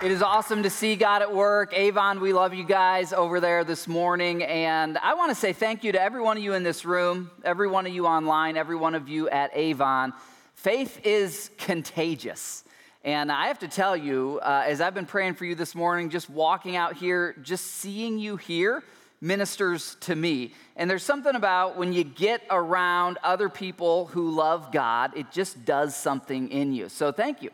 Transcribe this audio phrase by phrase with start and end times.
[0.00, 1.72] It is awesome to see God at work.
[1.76, 4.44] Avon, we love you guys over there this morning.
[4.44, 7.32] And I want to say thank you to every one of you in this room,
[7.42, 10.12] every one of you online, every one of you at Avon.
[10.54, 12.62] Faith is contagious.
[13.02, 16.10] And I have to tell you, uh, as I've been praying for you this morning,
[16.10, 18.84] just walking out here, just seeing you here
[19.20, 20.54] ministers to me.
[20.76, 25.64] And there's something about when you get around other people who love God, it just
[25.64, 26.88] does something in you.
[26.88, 27.50] So thank you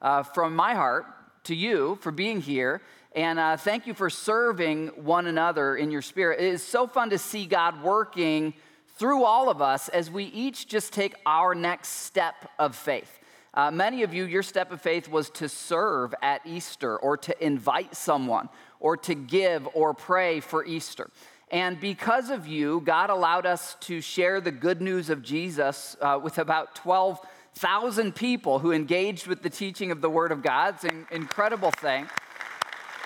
[0.00, 1.06] uh, from my heart
[1.48, 2.82] to you for being here.
[3.16, 6.40] And uh, thank you for serving one another in your spirit.
[6.40, 8.52] It is so fun to see God working
[8.98, 13.18] through all of us as we each just take our next step of faith.
[13.54, 17.44] Uh, many of you, your step of faith was to serve at Easter or to
[17.44, 21.10] invite someone or to give or pray for Easter.
[21.50, 26.20] And because of you, God allowed us to share the good news of Jesus uh,
[26.22, 27.18] with about 12
[27.54, 30.74] thousand people who engaged with the teaching of the Word of God.
[30.74, 32.08] It's an incredible thing.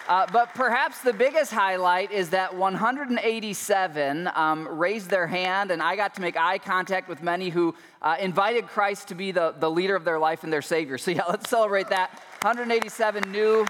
[0.08, 5.94] Uh, but perhaps the biggest highlight is that 187 um, raised their hand, and I
[5.94, 9.70] got to make eye contact with many who uh, invited Christ to be the, the
[9.70, 10.98] leader of their life and their Savior.
[10.98, 12.10] So, yeah, let's celebrate that.
[12.42, 13.64] 187 new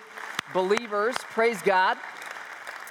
[0.55, 1.15] believers.
[1.19, 1.99] Praise God.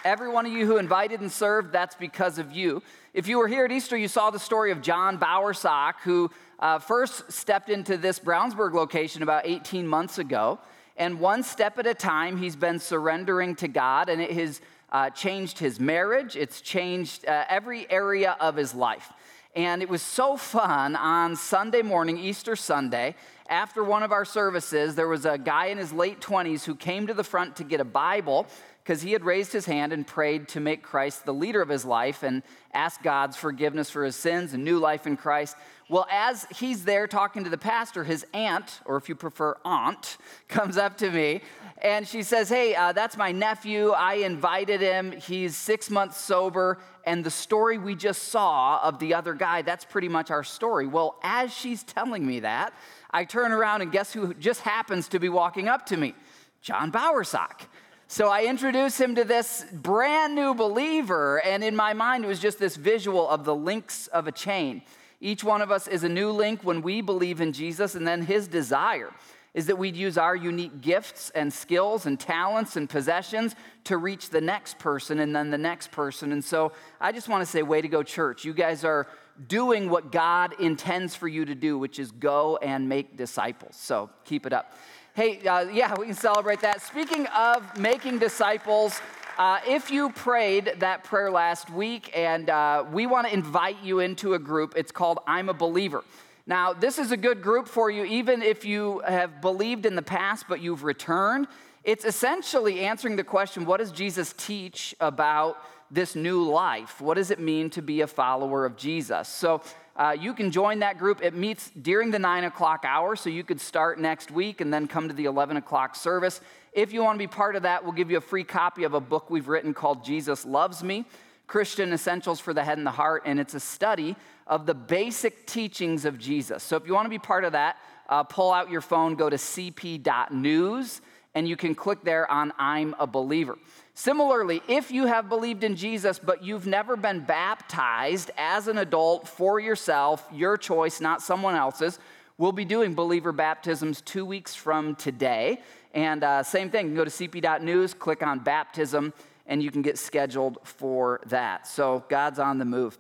[0.04, 2.82] Every one of you who invited and served, that's because of you.
[3.14, 6.80] If you were here at Easter, you saw the story of John Bowersock, who uh,
[6.80, 10.60] first stepped into this Brownsburg location about 18 months ago.
[10.98, 14.62] And one step at a time, he's been surrendering to God, and it has
[14.92, 19.12] uh, changed his marriage, it's changed uh, every area of his life.
[19.56, 23.16] And it was so fun on Sunday morning, Easter Sunday,
[23.52, 27.08] after one of our services, there was a guy in his late 20s who came
[27.08, 28.48] to the front to get a Bible
[28.82, 31.84] because he had raised his hand and prayed to make Christ the leader of his
[31.84, 32.44] life and
[32.74, 35.58] ask God's forgiveness for his sins and new life in Christ.
[35.92, 40.20] Well, as he's there talking to the pastor, his aunt, or if you prefer, aunt,
[40.48, 41.42] comes up to me
[41.82, 43.90] and she says, Hey, uh, that's my nephew.
[43.90, 45.12] I invited him.
[45.12, 46.80] He's six months sober.
[47.06, 50.88] And the story we just saw of the other guy, that's pretty much our story.
[50.88, 52.74] Well, as she's telling me that,
[53.10, 56.16] I turn around and guess who just happens to be walking up to me?
[56.62, 57.64] John Bowersock.
[58.08, 62.40] So I introduce him to this brand new believer, and in my mind, it was
[62.40, 64.84] just this visual of the links of a chain.
[65.22, 68.24] Each one of us is a new link when we believe in Jesus, and then
[68.24, 69.12] his desire
[69.54, 74.30] is that we'd use our unique gifts and skills and talents and possessions to reach
[74.30, 76.32] the next person and then the next person.
[76.32, 78.46] And so I just want to say, way to go, church.
[78.46, 79.08] You guys are
[79.48, 83.76] doing what God intends for you to do, which is go and make disciples.
[83.76, 84.74] So keep it up.
[85.14, 86.82] Hey, uh, yeah, we can celebrate that.
[86.82, 89.02] Speaking of making disciples,
[89.38, 94.00] uh, if you prayed that prayer last week, and uh, we want to invite you
[94.00, 96.04] into a group, it's called I'm a Believer.
[96.46, 100.02] Now, this is a good group for you, even if you have believed in the
[100.02, 101.48] past but you've returned.
[101.84, 105.58] It's essentially answering the question what does Jesus teach about
[105.90, 107.02] this new life?
[107.02, 109.28] What does it mean to be a follower of Jesus?
[109.28, 109.62] So,
[109.96, 111.22] uh, you can join that group.
[111.22, 114.88] It meets during the 9 o'clock hour, so you could start next week and then
[114.88, 116.42] come to the 11 o'clock service.
[116.74, 118.94] If you want to be part of that, we'll give you a free copy of
[118.94, 121.06] a book we've written called Jesus Loves Me
[121.46, 124.16] Christian Essentials for the Head and the Heart, and it's a study
[124.48, 126.64] of the basic teachings of Jesus.
[126.64, 127.76] So if you want to be part of that,
[128.08, 131.02] uh, pull out your phone, go to cp.news,
[131.36, 133.58] and you can click there on I'm a Believer.
[133.94, 139.28] Similarly, if you have believed in Jesus, but you've never been baptized as an adult
[139.28, 142.00] for yourself, your choice, not someone else's,
[142.38, 145.60] we'll be doing believer baptisms two weeks from today.
[145.94, 149.14] And uh, same thing, you can go to cp.news, click on baptism,
[149.46, 151.68] and you can get scheduled for that.
[151.68, 152.98] So God's on the move.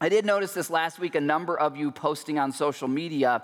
[0.00, 3.42] I did notice this last week, a number of you posting on social media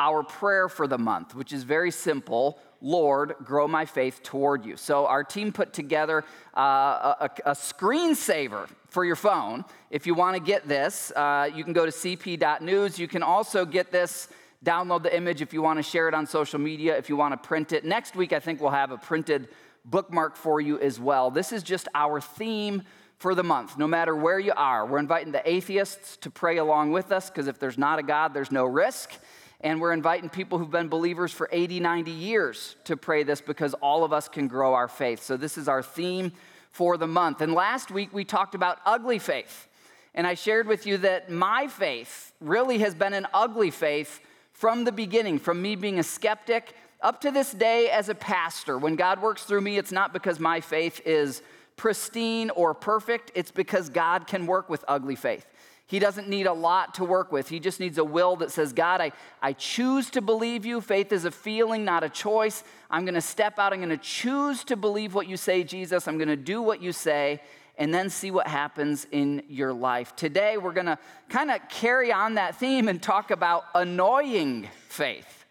[0.00, 4.76] our prayer for the month, which is very simple Lord, grow my faith toward you.
[4.76, 6.22] So, our team put together
[6.54, 9.64] uh, a, a, screensaver for your phone.
[9.90, 12.98] If you want to get this, uh, you can go to cp.news.
[12.98, 14.28] You can also get this
[14.64, 17.32] Download the image if you want to share it on social media, if you want
[17.32, 17.84] to print it.
[17.84, 19.48] Next week, I think we'll have a printed
[19.84, 21.30] bookmark for you as well.
[21.30, 22.82] This is just our theme
[23.18, 24.86] for the month, no matter where you are.
[24.86, 28.32] We're inviting the atheists to pray along with us because if there's not a God,
[28.32, 29.12] there's no risk.
[29.60, 33.74] And we're inviting people who've been believers for 80, 90 years to pray this because
[33.74, 35.22] all of us can grow our faith.
[35.22, 36.32] So, this is our theme
[36.70, 37.40] for the month.
[37.40, 39.68] And last week we talked about ugly faith.
[40.14, 44.20] And I shared with you that my faith really has been an ugly faith
[44.54, 48.78] from the beginning, from me being a skeptic up to this day as a pastor.
[48.78, 51.42] When God works through me, it's not because my faith is
[51.76, 55.44] pristine or perfect, it's because God can work with ugly faith.
[55.86, 57.48] He doesn't need a lot to work with.
[57.48, 59.12] He just needs a will that says, God, I,
[59.42, 60.80] I choose to believe you.
[60.80, 62.64] Faith is a feeling, not a choice.
[62.90, 63.74] I'm going to step out.
[63.74, 66.08] I'm going to choose to believe what you say, Jesus.
[66.08, 67.42] I'm going to do what you say,
[67.76, 70.14] and then see what happens in your life.
[70.16, 70.98] Today, we're going to
[71.28, 75.44] kind of carry on that theme and talk about annoying faith.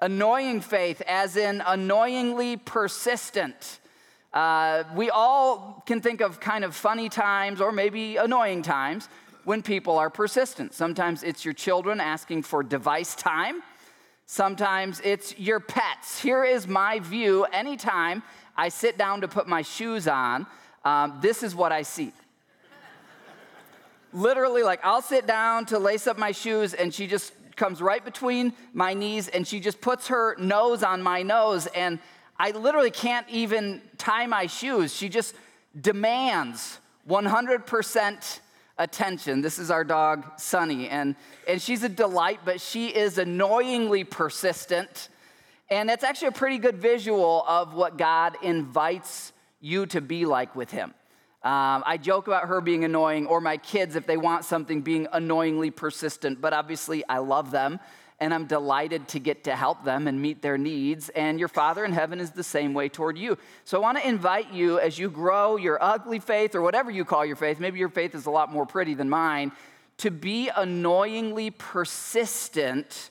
[0.00, 3.80] Annoying faith, as in annoyingly persistent.
[4.34, 9.08] Uh, we all can think of kind of funny times or maybe annoying times
[9.44, 10.74] when people are persistent.
[10.74, 13.62] Sometimes it's your children asking for device time.
[14.26, 16.20] Sometimes it's your pets.
[16.20, 18.22] Here is my view anytime
[18.56, 20.46] I sit down to put my shoes on,
[20.86, 22.12] um, this is what I see.
[24.12, 28.04] Literally, like I'll sit down to lace up my shoes, and she just comes right
[28.04, 31.98] between my knees and she just puts her nose on my nose, and
[32.38, 34.94] I literally can't even tie my shoes.
[34.94, 35.34] She just
[35.80, 36.78] demands
[37.08, 38.40] 100%
[38.78, 39.40] attention.
[39.40, 41.16] This is our dog, Sunny, and,
[41.48, 45.08] and she's a delight, but she is annoyingly persistent.
[45.68, 50.54] And it's actually a pretty good visual of what God invites you to be like
[50.54, 50.94] with Him.
[51.42, 55.06] Um, I joke about her being annoying, or my kids, if they want something, being
[55.12, 57.78] annoyingly persistent, but obviously I love them
[58.18, 61.08] and I'm delighted to get to help them and meet their needs.
[61.10, 63.36] And your Father in heaven is the same way toward you.
[63.64, 67.04] So I want to invite you as you grow your ugly faith or whatever you
[67.04, 69.52] call your faith, maybe your faith is a lot more pretty than mine,
[69.98, 73.10] to be annoyingly persistent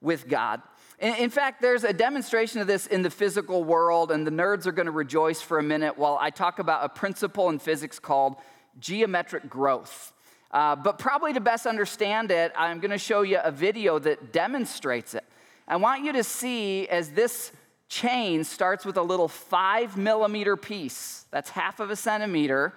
[0.00, 0.62] with God.
[1.00, 4.72] In fact, there's a demonstration of this in the physical world, and the nerds are
[4.72, 8.34] going to rejoice for a minute while I talk about a principle in physics called
[8.80, 10.12] geometric growth.
[10.50, 14.32] Uh, but probably to best understand it, I'm going to show you a video that
[14.32, 15.24] demonstrates it.
[15.68, 17.52] I want you to see as this
[17.88, 22.74] chain starts with a little five millimeter piece, that's half of a centimeter,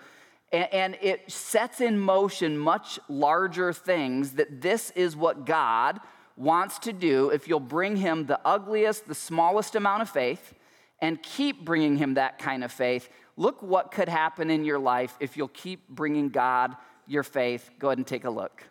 [0.51, 5.99] and, and it sets in motion much larger things, that this is what God
[6.41, 10.53] wants to do if you'll bring him the ugliest, the smallest amount of faith,
[10.99, 13.09] and keep bringing him that kind of faith.
[13.37, 16.75] Look what could happen in your life if you'll keep bringing God
[17.07, 17.69] your faith.
[17.79, 18.63] Go ahead and take a look.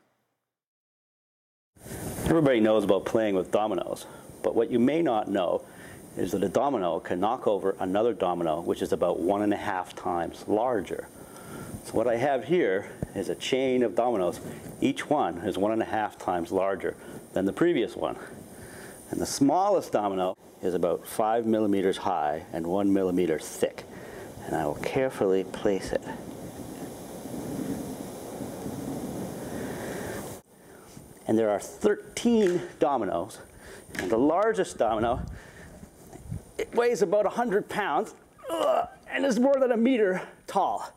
[2.25, 4.06] Everybody knows about playing with dominoes,
[4.43, 5.64] but what you may not know
[6.17, 9.56] is that a domino can knock over another domino, which is about one and a
[9.56, 11.08] half times larger.
[11.84, 14.40] So what I have here is a chain of dominoes.
[14.81, 16.96] Each one is one and a half times larger
[17.32, 18.17] than the previous one.
[19.11, 23.85] And the smallest domino is about five millimeters high and one millimeter thick.
[24.47, 26.03] And I will carefully place it
[31.31, 33.38] and there are 13 dominoes.
[34.00, 35.21] And the largest domino,
[36.59, 38.17] it weighs about 100 pounds
[39.09, 40.93] and is more than a meter tall.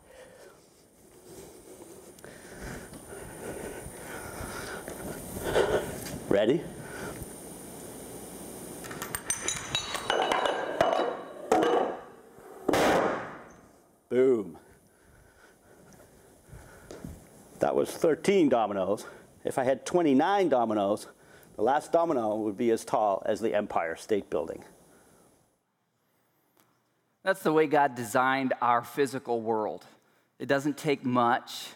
[6.33, 6.63] Ready?
[14.09, 14.57] Boom.
[17.59, 19.05] That was 13 dominoes.
[19.45, 21.05] If I had 29 dominoes,
[21.55, 24.63] the last domino would be as tall as the Empire State Building.
[27.21, 29.85] That's the way God designed our physical world.
[30.39, 31.67] It doesn't take much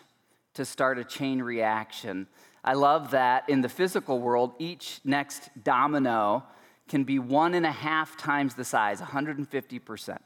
[0.56, 2.26] to start a chain reaction.
[2.64, 6.44] I love that in the physical world, each next domino
[6.88, 10.18] can be one and a half times the size, 150%.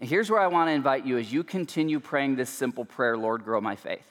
[0.00, 3.16] And here's where I want to invite you as you continue praying this simple prayer
[3.16, 4.06] Lord, grow my faith.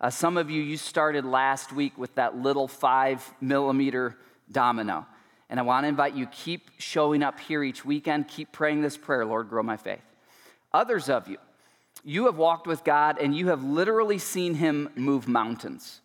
[0.00, 4.16] Uh, some of you, you started last week with that little five millimeter
[4.50, 5.06] domino.
[5.48, 8.28] And I want to invite you, keep showing up here each weekend.
[8.28, 10.02] Keep praying this prayer, Lord, grow my faith.
[10.72, 11.38] Others of you,
[12.04, 16.00] you have walked with God and you have literally seen Him move mountains.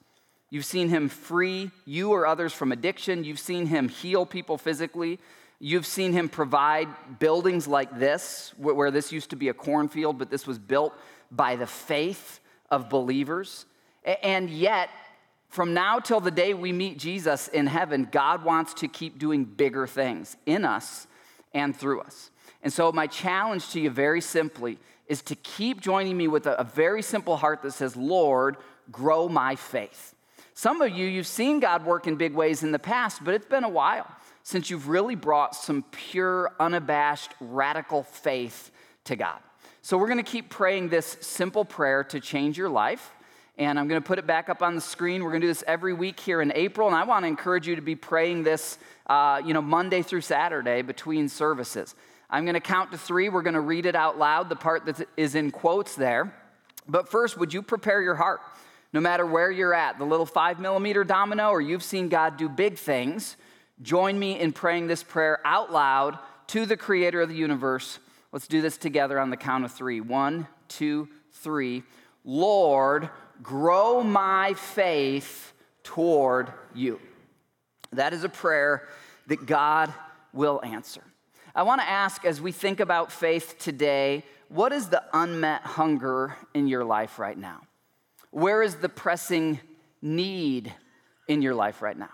[0.52, 3.24] You've seen Him free you or others from addiction.
[3.24, 5.18] You've seen Him heal people physically.
[5.60, 6.90] You've seen Him provide
[7.20, 10.94] buildings like this, where this used to be a cornfield, but this was built
[11.32, 13.66] by the faith of believers.
[14.04, 14.90] And yet,
[15.48, 19.46] from now till the day we meet Jesus in heaven, God wants to keep doing
[19.46, 21.08] bigger things in us
[21.54, 22.30] and through us.
[22.64, 26.64] And so, my challenge to you, very simply, is to keep joining me with a,
[26.64, 28.58] very simple heart that says, Lord,
[28.92, 30.16] grow my faith.
[30.54, 33.46] Some of you, you've seen God work in big ways in the past, but it's
[33.46, 34.08] been a while
[34.44, 38.72] since you've really brought some pure, unabashed, radical faith
[39.06, 39.40] to God.
[39.82, 43.14] So we're going to keep praying this simple prayer to change your life.
[43.58, 45.24] And I'm going to put it back up on the screen.
[45.24, 46.88] We're going to do this every week here in April.
[46.88, 48.78] And I want to encourage you to be praying this,
[49.08, 51.96] uh, you know, Monday through Saturday between services.
[52.30, 53.30] I'm going to count to three.
[53.30, 56.34] We're going to read it out loud, the part that is in quotes there.
[56.88, 58.42] But first, would you prepare your heart?
[58.94, 62.50] No matter where you're at, the little five millimeter domino, or you've seen God do
[62.50, 63.38] big things,
[63.82, 68.00] join me in praying this prayer out loud to the creator of the universe.
[68.32, 70.02] Let's do this together on the count of three.
[70.02, 71.84] One, two, three.
[72.26, 73.10] Lord,
[73.42, 77.00] grow my faith toward you.
[77.94, 78.88] That is a prayer
[79.28, 79.94] that God
[80.34, 81.02] will answer.
[81.54, 86.36] I want to ask as we think about faith today, what is the unmet hunger
[86.54, 87.62] in your life right now?
[88.32, 89.60] Where is the pressing
[90.02, 90.74] need
[91.28, 92.10] in your life right now?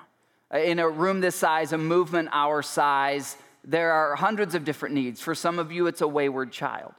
[0.54, 4.96] Uh, in a room this size, a movement our size, there are hundreds of different
[4.96, 5.22] needs.
[5.22, 6.94] For some of you, it's a wayward child.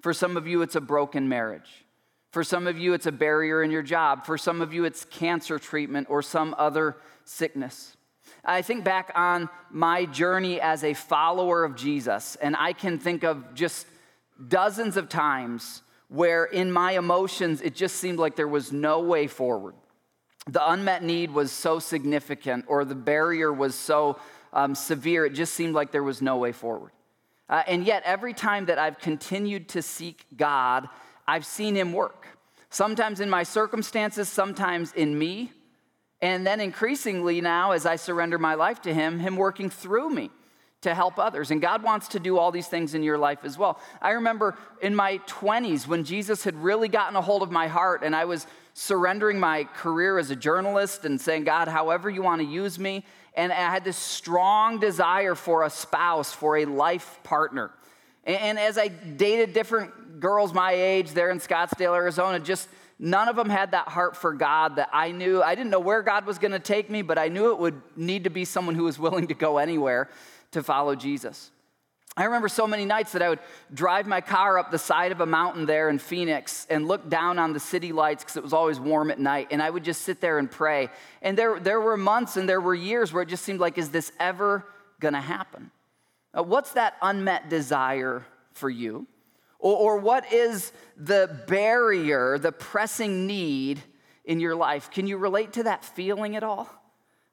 [0.00, 1.84] For some of you, it's a broken marriage.
[2.30, 4.24] For some of you, it's a barrier in your job.
[4.24, 7.96] For some of you, it's cancer treatment or some other sickness.
[8.44, 13.22] I think back on my journey as a follower of Jesus, and I can think
[13.22, 13.86] of just
[14.48, 19.26] dozens of times where in my emotions it just seemed like there was no way
[19.26, 19.74] forward.
[20.46, 24.18] The unmet need was so significant, or the barrier was so
[24.52, 26.92] um, severe, it just seemed like there was no way forward.
[27.48, 30.88] Uh, and yet, every time that I've continued to seek God,
[31.26, 32.26] I've seen Him work.
[32.68, 35.52] Sometimes in my circumstances, sometimes in me.
[36.20, 40.30] And then increasingly now, as I surrender my life to Him, Him working through me
[40.82, 41.50] to help others.
[41.50, 43.80] And God wants to do all these things in your life as well.
[44.00, 48.02] I remember in my 20s when Jesus had really gotten a hold of my heart
[48.04, 52.40] and I was surrendering my career as a journalist and saying, God, however you want
[52.40, 53.04] to use me.
[53.34, 57.70] And I had this strong desire for a spouse, for a life partner.
[58.24, 63.36] And as I dated different girls my age there in Scottsdale, Arizona, just none of
[63.36, 65.42] them had that heart for God that I knew.
[65.42, 67.80] I didn't know where God was going to take me, but I knew it would
[67.96, 70.08] need to be someone who was willing to go anywhere
[70.52, 71.50] to follow Jesus.
[72.14, 73.38] I remember so many nights that I would
[73.72, 77.38] drive my car up the side of a mountain there in Phoenix and look down
[77.38, 79.48] on the city lights because it was always warm at night.
[79.50, 80.90] And I would just sit there and pray.
[81.22, 83.88] And there, there were months and there were years where it just seemed like, is
[83.88, 84.66] this ever
[85.00, 85.70] going to happen?
[86.36, 89.06] Uh, what's that unmet desire for you?
[89.58, 93.80] Or, or what is the barrier, the pressing need
[94.26, 94.90] in your life?
[94.90, 96.68] Can you relate to that feeling at all?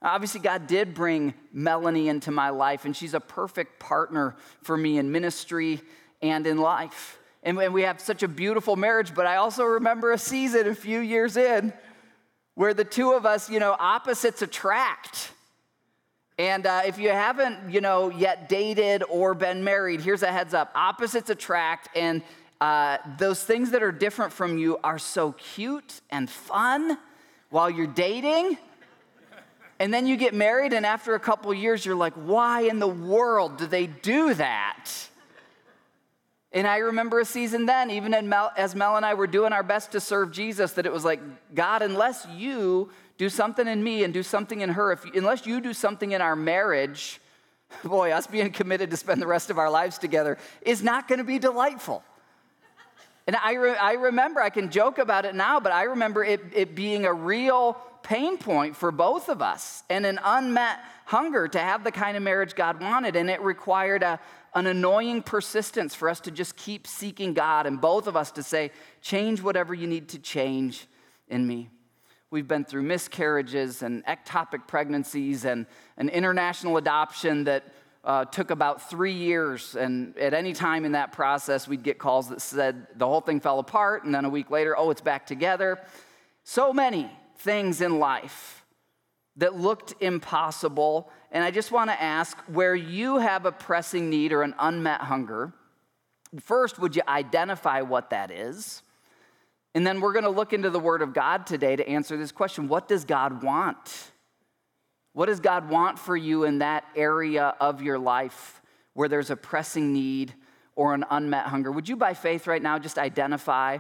[0.01, 4.97] Obviously, God did bring Melanie into my life, and she's a perfect partner for me
[4.97, 5.81] in ministry
[6.21, 7.19] and in life.
[7.43, 10.99] And we have such a beautiful marriage, but I also remember a season a few
[10.99, 11.73] years in
[12.55, 15.31] where the two of us, you know, opposites attract.
[16.37, 20.53] And uh, if you haven't, you know, yet dated or been married, here's a heads
[20.53, 22.21] up opposites attract, and
[22.61, 26.97] uh, those things that are different from you are so cute and fun
[27.49, 28.57] while you're dating
[29.79, 32.87] and then you get married, and after a couple years, you're like, why in the
[32.87, 34.89] world do they do that?
[36.51, 39.91] And I remember a season then, even as Mel and I were doing our best
[39.91, 41.21] to serve Jesus, that it was like,
[41.53, 45.61] God, unless you do something in me and do something in her, if, unless you
[45.61, 47.21] do something in our marriage,
[47.83, 51.19] boy, us being committed to spend the rest of our lives together is not going
[51.19, 52.03] to be delightful.
[53.27, 56.41] And I, re- I remember, I can joke about it now, but I remember it,
[56.55, 57.77] it being a real
[58.09, 62.23] pain point for both of us and an unmet hunger to have the kind of
[62.23, 63.15] marriage God wanted.
[63.15, 64.19] And it required a,
[64.55, 68.41] an annoying persistence for us to just keep seeking God and both of us to
[68.41, 68.71] say,
[69.03, 70.87] change whatever you need to change
[71.27, 71.69] in me.
[72.31, 77.63] We've been through miscarriages and ectopic pregnancies and an international adoption that
[78.03, 79.75] uh, took about three years.
[79.75, 83.39] And at any time in that process, we'd get calls that said the whole thing
[83.39, 84.03] fell apart.
[84.03, 85.79] And then a week later, oh, it's back together.
[86.43, 88.65] So many things in life
[89.37, 91.09] that looked impossible.
[91.31, 95.01] And I just want to ask where you have a pressing need or an unmet
[95.01, 95.53] hunger,
[96.41, 98.83] first, would you identify what that is?
[99.73, 102.31] And then we're going to look into the Word of God today to answer this
[102.31, 104.11] question What does God want?
[105.13, 108.61] What does God want for you in that area of your life
[108.93, 110.33] where there's a pressing need
[110.75, 111.71] or an unmet hunger?
[111.71, 113.79] Would you, by faith right now, just identify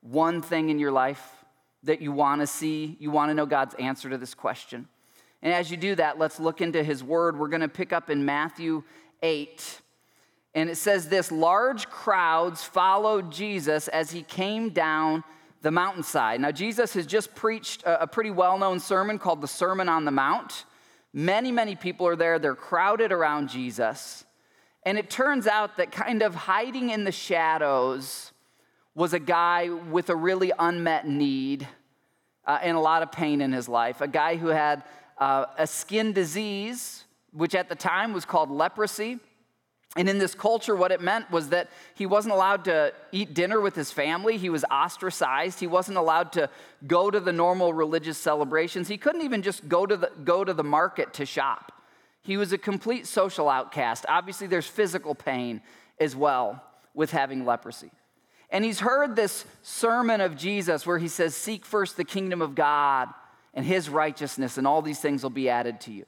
[0.00, 1.37] one thing in your life?
[1.84, 2.96] That you want to see.
[2.98, 4.88] You want to know God's answer to this question.
[5.42, 7.38] And as you do that, let's look into his word.
[7.38, 8.82] We're going to pick up in Matthew
[9.22, 9.80] 8.
[10.54, 15.22] And it says this large crowds followed Jesus as he came down
[15.62, 16.40] the mountainside.
[16.40, 20.10] Now, Jesus has just preached a, pretty well known sermon called the Sermon on the
[20.10, 20.64] Mount.
[21.12, 22.38] Many, many people are there.
[22.38, 24.24] They're crowded around Jesus.
[24.84, 28.32] And it turns out that kind of hiding in the shadows
[28.98, 31.68] was a guy with a really unmet need
[32.44, 34.00] uh, and a lot of pain in his life.
[34.00, 34.82] A guy who had
[35.18, 39.20] uh, a skin disease, which at the time was called leprosy.
[39.94, 43.60] And in this culture, what it meant was that he wasn't allowed to eat dinner
[43.60, 44.36] with his family.
[44.36, 45.60] He was ostracized.
[45.60, 46.50] He wasn't allowed to
[46.84, 48.88] go to the normal religious celebrations.
[48.88, 51.70] He couldn't even just go to the, go to the market to shop.
[52.22, 54.06] He was a complete social outcast.
[54.08, 55.62] Obviously, there's physical pain
[56.00, 56.64] as well
[56.94, 57.92] with having leprosy.
[58.50, 62.54] And he's heard this sermon of Jesus where he says, Seek first the kingdom of
[62.54, 63.08] God
[63.52, 66.06] and his righteousness, and all these things will be added to you.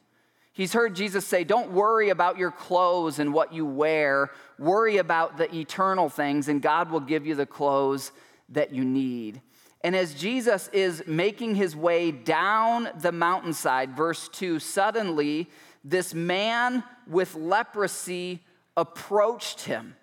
[0.53, 4.31] He's heard Jesus say, Don't worry about your clothes and what you wear.
[4.59, 8.13] Worry about the eternal things, and God will give you the clothes
[8.51, 9.41] that you need.
[9.83, 15.49] And as Jesus is making his way down the mountainside, verse 2, suddenly
[15.83, 18.45] this man with leprosy
[18.77, 19.97] approached him.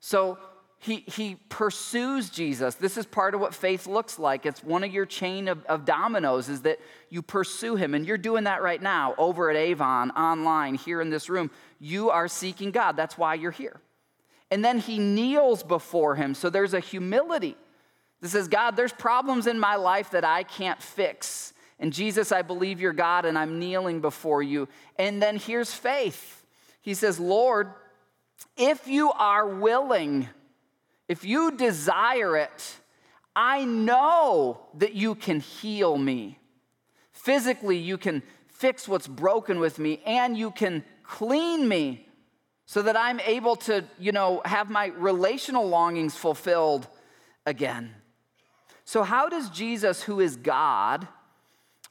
[0.00, 0.38] So
[0.82, 2.74] he, he pursues Jesus.
[2.74, 4.46] This is part of what faith looks like.
[4.46, 7.94] It's one of your chain of, of dominoes is that you pursue him.
[7.94, 11.50] And you're doing that right now over at Avon, online, here in this room.
[11.80, 12.96] You are seeking God.
[12.96, 13.78] That's why you're here.
[14.50, 16.34] And then he kneels before him.
[16.34, 17.58] So there's a humility.
[18.22, 21.52] This says, God, there's problems in my life that I can't fix.
[21.78, 24.66] And Jesus, I believe you're God and I'm kneeling before you.
[24.98, 26.42] And then here's faith.
[26.80, 27.74] He says, Lord,
[28.56, 30.26] if you are willing,
[31.10, 32.76] if you desire it,
[33.34, 36.38] I know that you can heal me.
[37.10, 42.06] Physically, you can fix what's broken with me and you can clean me
[42.64, 46.86] so that I'm able to, you know, have my relational longings fulfilled
[47.44, 47.92] again.
[48.84, 51.08] So, how does Jesus, who is God,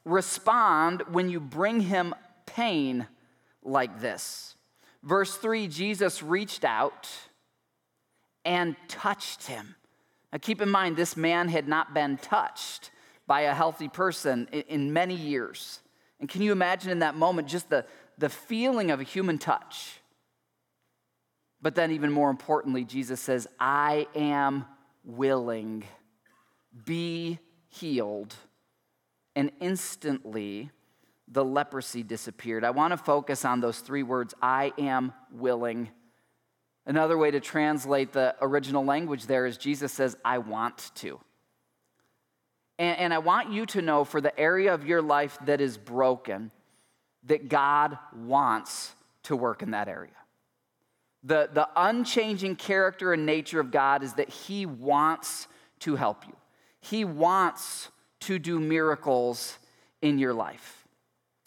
[0.06, 2.14] respond when you bring him
[2.46, 3.06] pain
[3.62, 4.56] like this?
[5.02, 7.06] Verse 3 Jesus reached out
[8.44, 9.74] and touched him.
[10.32, 12.90] Now, keep in mind, this man had not been touched
[13.26, 15.80] by a healthy person in, in many years.
[16.20, 17.84] And can you imagine in that moment just the,
[18.18, 20.00] the feeling of a human touch?
[21.62, 24.64] But then, even more importantly, Jesus says, I am
[25.04, 25.84] willing,
[26.84, 28.34] be healed.
[29.36, 30.70] And instantly,
[31.28, 32.64] the leprosy disappeared.
[32.64, 35.90] I want to focus on those three words I am willing.
[36.90, 41.20] Another way to translate the original language there is Jesus says, I want to.
[42.80, 45.78] And, and I want you to know for the area of your life that is
[45.78, 46.50] broken,
[47.26, 50.10] that God wants to work in that area.
[51.22, 55.46] The, the unchanging character and nature of God is that He wants
[55.80, 56.34] to help you,
[56.80, 57.88] He wants
[58.22, 59.56] to do miracles
[60.02, 60.88] in your life.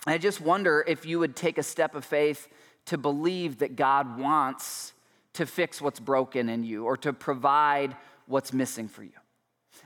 [0.07, 2.47] I just wonder if you would take a step of faith
[2.85, 4.92] to believe that God wants
[5.33, 7.95] to fix what's broken in you or to provide
[8.27, 9.11] what's missing for you.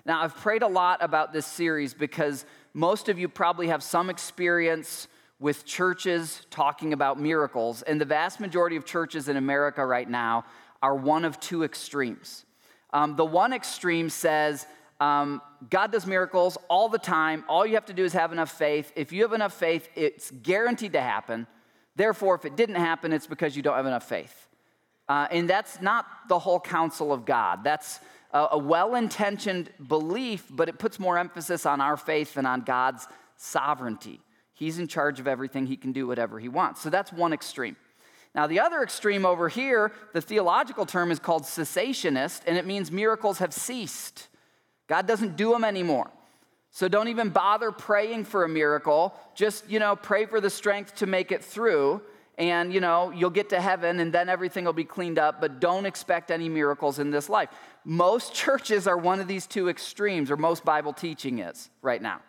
[0.05, 4.09] Now, I've prayed a lot about this series because most of you probably have some
[4.09, 5.07] experience
[5.39, 10.45] with churches talking about miracles, and the vast majority of churches in America right now
[10.81, 12.45] are one of two extremes.
[12.91, 14.65] Um, the one extreme says,
[14.99, 17.43] um, God does miracles all the time.
[17.47, 18.91] All you have to do is have enough faith.
[18.95, 21.45] If you have enough faith, it's guaranteed to happen.
[21.95, 24.46] Therefore, if it didn't happen, it's because you don't have enough faith.
[25.09, 27.63] Uh, and that's not the whole counsel of God.
[27.63, 27.99] That's
[28.31, 32.61] a, a well intentioned belief, but it puts more emphasis on our faith than on
[32.61, 34.19] God's sovereignty.
[34.53, 36.81] He's in charge of everything, He can do whatever He wants.
[36.81, 37.75] So that's one extreme.
[38.35, 42.91] Now, the other extreme over here, the theological term is called cessationist, and it means
[42.91, 44.27] miracles have ceased.
[44.87, 46.11] God doesn't do them anymore.
[46.71, 49.15] So don't even bother praying for a miracle.
[49.33, 52.01] Just, you know, pray for the strength to make it through
[52.37, 55.59] and you know you'll get to heaven and then everything will be cleaned up but
[55.59, 57.49] don't expect any miracles in this life.
[57.83, 62.21] Most churches are one of these two extremes or most bible teaching is right now.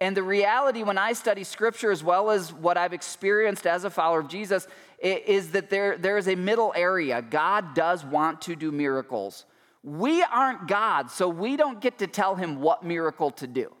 [0.00, 3.90] And the reality when i study scripture as well as what i've experienced as a
[3.90, 4.66] follower of jesus
[5.02, 7.20] is that there, there is a middle area.
[7.22, 9.44] God does want to do miracles.
[9.82, 13.72] We aren't god so we don't get to tell him what miracle to do.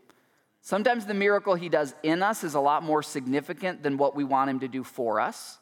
[0.60, 4.22] Sometimes the miracle he does in us is a lot more significant than what we
[4.22, 5.58] want him to do for us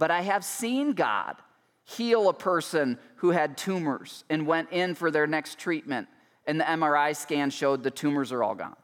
[0.00, 1.36] but I have seen God
[1.84, 6.08] heal a person who had tumors and went in for their next treatment,
[6.46, 8.76] and the MRI scan showed the tumors are all gone.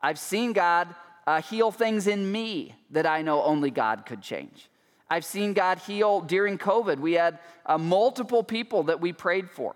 [0.00, 0.94] I've seen God
[1.26, 4.70] uh, heal things in me that I know only God could change.
[5.08, 7.00] I've seen God heal during COVID.
[7.00, 9.74] We had uh, multiple people that we prayed for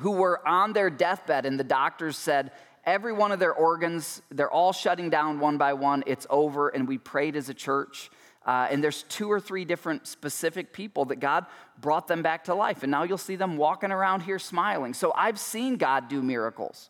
[0.00, 2.52] who were on their deathbed, and the doctors said,
[2.86, 6.04] Every one of their organs, they're all shutting down one by one.
[6.06, 6.68] It's over.
[6.68, 8.10] And we prayed as a church.
[8.46, 11.46] Uh, and there's two or three different specific people that God
[11.80, 12.84] brought them back to life.
[12.84, 14.94] And now you'll see them walking around here smiling.
[14.94, 16.88] So I've seen God do miracles.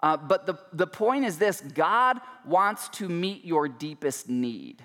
[0.00, 4.84] Uh, but the, the point is this God wants to meet your deepest need.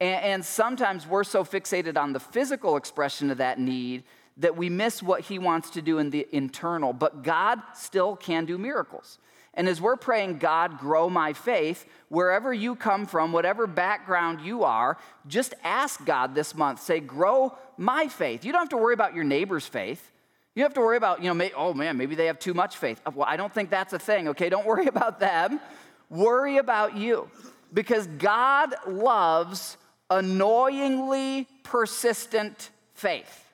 [0.00, 4.04] And, and sometimes we're so fixated on the physical expression of that need
[4.38, 6.94] that we miss what He wants to do in the internal.
[6.94, 9.18] But God still can do miracles.
[9.54, 14.62] And as we're praying, God, grow my faith, wherever you come from, whatever background you
[14.62, 18.44] are, just ask God this month, say, grow my faith.
[18.44, 20.10] You don't have to worry about your neighbor's faith.
[20.54, 23.00] You have to worry about, you know, oh man, maybe they have too much faith.
[23.14, 24.48] Well, I don't think that's a thing, okay?
[24.48, 25.60] Don't worry about them.
[26.08, 27.28] Worry about you.
[27.72, 29.76] Because God loves
[30.10, 33.49] annoyingly persistent faith.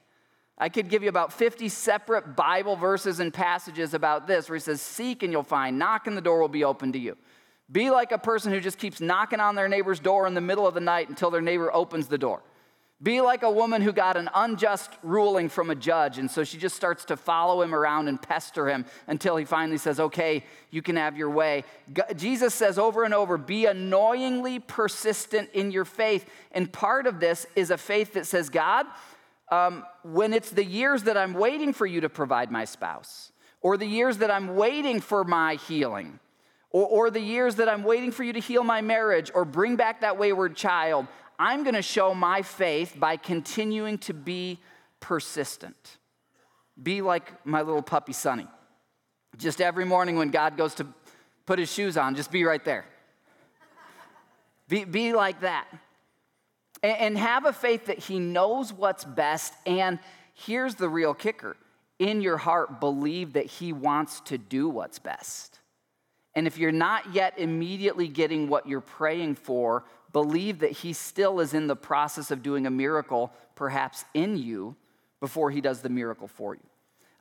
[0.59, 4.61] I could give you about 50 separate Bible verses and passages about this where he
[4.61, 7.16] says, Seek and you'll find, knock and the door will be open to you.
[7.71, 10.66] Be like a person who just keeps knocking on their neighbor's door in the middle
[10.66, 12.42] of the night until their neighbor opens the door.
[13.03, 16.57] Be like a woman who got an unjust ruling from a judge, and so she
[16.57, 20.81] just starts to follow him around and pester him until he finally says, Okay, you
[20.81, 21.64] can have your way.
[22.16, 26.25] Jesus says over and over, Be annoyingly persistent in your faith.
[26.53, 28.87] And part of this is a faith that says, God,
[29.51, 33.77] um, when it's the years that I'm waiting for you to provide my spouse, or
[33.77, 36.19] the years that I'm waiting for my healing,
[36.71, 39.77] or, or the years that I'm waiting for you to heal my marriage or bring
[39.77, 41.07] back that wayward child,
[41.39, 44.59] I'm going to show my faith by continuing to be
[45.01, 45.99] persistent.
[46.83, 48.47] Be like my little puppy Sonny.
[49.37, 50.87] Just every morning when God goes to
[51.45, 52.85] put his shoes on, just be right there.
[54.69, 55.69] Be, be like that
[56.83, 59.55] and have a faith that He knows what's best.
[59.67, 59.99] And
[60.35, 61.57] here's the real kicker
[61.99, 65.61] in your heart, believe that He wants to do what's best.
[66.35, 71.41] And if you're not yet immediately getting what you're praying for, believe that He still
[71.41, 74.77] is in the process of doing a miracle, perhaps in you,
[75.21, 76.61] before He does the miracle for you.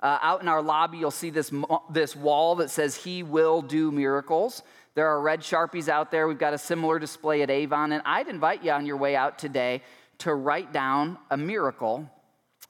[0.02, 1.52] Uh, out in our lobby, you'll see this,
[1.90, 4.62] this wall that says, He will do miracles.
[4.96, 6.26] There are red Sharpies out there.
[6.26, 7.92] We've got a similar display at Avon.
[7.92, 9.82] And I'd invite you on your way out today
[10.20, 12.10] to write down a miracle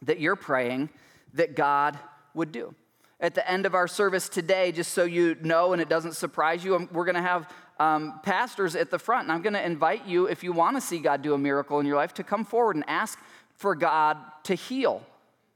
[0.01, 0.89] that you're praying
[1.35, 1.99] that God
[2.33, 2.73] would do.
[3.19, 6.65] At the end of our service today, just so you know and it doesn't surprise
[6.65, 9.25] you, um, we're going to have um, pastors at the front.
[9.25, 11.79] And I'm going to invite you, if you want to see God do a miracle
[11.79, 13.19] in your life, to come forward and ask
[13.53, 15.03] for God to heal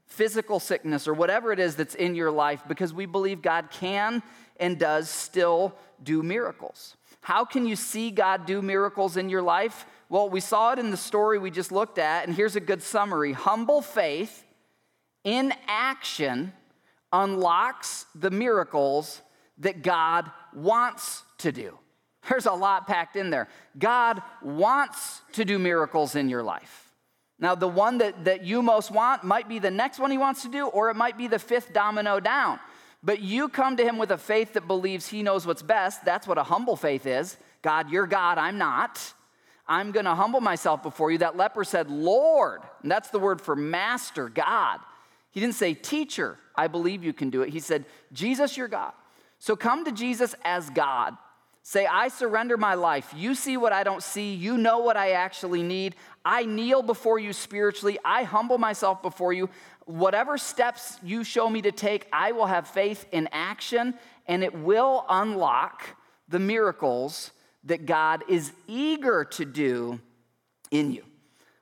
[0.06, 4.22] physical sickness or whatever it is that's in your life because we believe God can
[4.58, 6.96] and does still do miracles.
[7.20, 9.86] How can you see God do miracles in your life?
[10.08, 12.82] Well, we saw it in the story we just looked at, and here's a good
[12.82, 14.44] summary humble faith
[15.24, 16.52] in action
[17.12, 19.20] unlocks the miracles
[19.58, 21.78] that God wants to do.
[22.28, 23.48] There's a lot packed in there.
[23.78, 26.90] God wants to do miracles in your life.
[27.38, 30.42] Now, the one that, that you most want might be the next one he wants
[30.42, 32.60] to do, or it might be the fifth domino down.
[33.02, 36.04] But you come to him with a faith that believes he knows what's best.
[36.04, 37.36] That's what a humble faith is.
[37.62, 39.14] God, you're God, I'm not.
[39.66, 41.18] I'm going to humble myself before you.
[41.18, 44.80] That leper said, Lord, and that's the word for master, God.
[45.30, 47.50] He didn't say, teacher, I believe you can do it.
[47.50, 48.92] He said, Jesus, you're God.
[49.38, 51.16] So come to Jesus as God.
[51.62, 53.12] Say, I surrender my life.
[53.16, 54.34] You see what I don't see.
[54.34, 55.94] You know what I actually need.
[56.24, 57.98] I kneel before you spiritually.
[58.04, 59.50] I humble myself before you
[59.86, 63.94] whatever steps you show me to take, I will have faith in action
[64.26, 65.96] and it will unlock
[66.28, 67.32] the miracles
[67.64, 70.00] that God is eager to do
[70.70, 71.04] in you.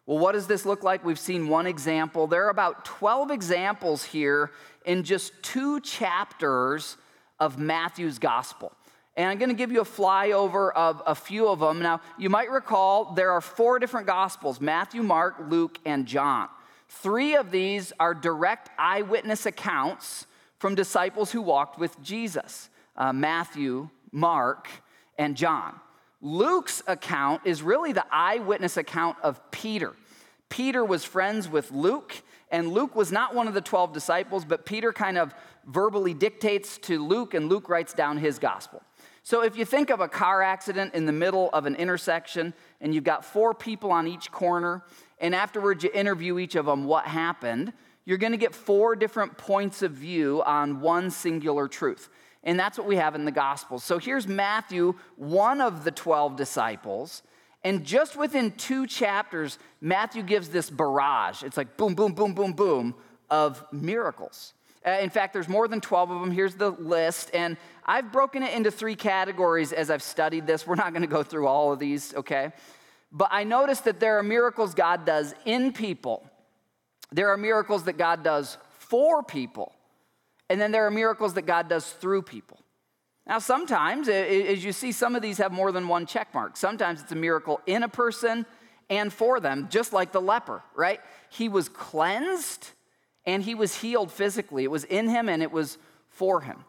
[0.07, 1.04] Well, what does this look like?
[1.04, 2.26] We've seen one example.
[2.26, 4.52] There are about 12 examples here
[4.85, 6.96] in just two chapters
[7.38, 8.72] of Matthew's gospel.
[9.16, 11.81] And I'm going to give you a flyover of a few of them.
[11.81, 16.48] Now, you might recall there are four different gospels Matthew, Mark, Luke, and John.
[16.88, 20.27] Three of these are direct eyewitness accounts
[20.59, 24.68] from disciples who walked with Jesus uh, Matthew, Mark,
[25.16, 25.79] and John.
[26.20, 29.94] Luke's account is really the eyewitness account of Peter.
[30.48, 34.66] Peter was friends with Luke, and Luke was not one of the 12 disciples, but
[34.66, 35.33] Peter kind of
[35.66, 38.83] verbally dictates to Luke, and Luke writes down his gospel.
[39.22, 42.94] So if you think of a car accident in the middle of an intersection, and
[42.94, 44.83] you've got four people on each corner,
[45.20, 47.72] and afterwards you interview each of them what happened,
[48.04, 52.09] you're going to get four different points of view on one singular truth.
[52.44, 53.85] And that's what we have in the Gospels.
[53.85, 57.22] So here's Matthew, one of the 12 disciples.
[57.64, 61.42] And just within two chapters, Matthew gives this barrage.
[61.42, 62.94] It's like boom, boom, boom, boom, boom
[63.28, 64.54] of miracles.
[64.87, 66.31] Uh, in fact, there's more than 12 of them.
[66.31, 67.31] Here's the list.
[67.35, 70.66] And I've broken it into three categories as I've studied this.
[70.66, 72.52] We're not going to go through all of these, okay?
[73.10, 76.28] But I noticed that there are miracles God does in people,
[77.10, 79.72] there are miracles that God does for people,
[80.50, 82.60] and then there are miracles that God does through people.
[83.26, 86.56] Now, sometimes, as you see, some of these have more than one check mark.
[86.56, 88.46] Sometimes it's a miracle in a person
[88.88, 91.00] and for them, just like the leper, right?
[91.28, 92.70] He was cleansed
[93.26, 94.64] and he was healed physically.
[94.64, 95.76] It was in him and it was
[96.08, 96.64] for him.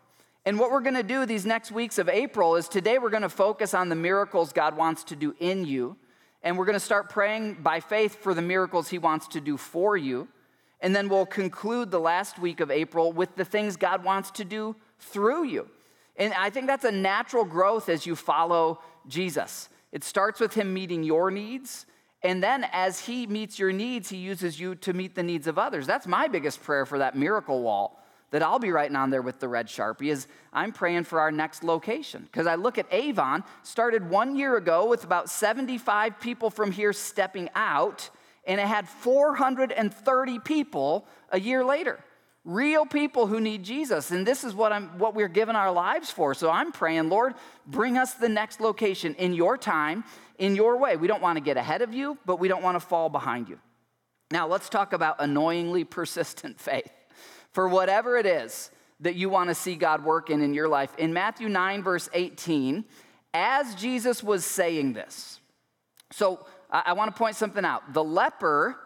[0.45, 3.21] And what we're going to do these next weeks of April is today we're going
[3.21, 5.95] to focus on the miracles God wants to do in you.
[6.41, 9.57] And we're going to start praying by faith for the miracles he wants to do
[9.57, 10.27] for you.
[10.81, 14.45] And then we'll conclude the last week of April with the things God wants to
[14.45, 15.67] do through you.
[16.15, 19.69] And I think that's a natural growth as you follow Jesus.
[19.91, 21.85] It starts with him meeting your needs,
[22.21, 25.57] and then as he meets your needs, he uses you to meet the needs of
[25.57, 25.87] others.
[25.87, 27.99] That's my biggest prayer for that miracle wall
[28.31, 31.31] that I'll be writing on there with the red Sharpie is I'm praying for our
[31.31, 32.23] next location.
[32.23, 36.93] Because I look at Avon, started one year ago with about 75 people from here
[36.93, 38.09] stepping out,
[38.45, 41.99] and it had 430 people a year later
[42.45, 44.11] real people who need Jesus.
[44.11, 46.33] And this is what, I'm, what we're given our lives for.
[46.33, 47.35] So I'm praying, Lord,
[47.67, 50.03] bring us the next location in your time,
[50.37, 50.97] in your way.
[50.97, 53.49] We don't want to get ahead of you, but we don't want to fall behind
[53.49, 53.59] you.
[54.31, 56.91] Now, let's talk about annoyingly persistent faith.
[57.51, 61.13] For whatever it is that you want to see God work in your life, in
[61.13, 62.85] Matthew 9, verse 18,
[63.33, 65.39] as Jesus was saying this,
[66.11, 67.93] so I, I want to point something out.
[67.93, 68.77] The leper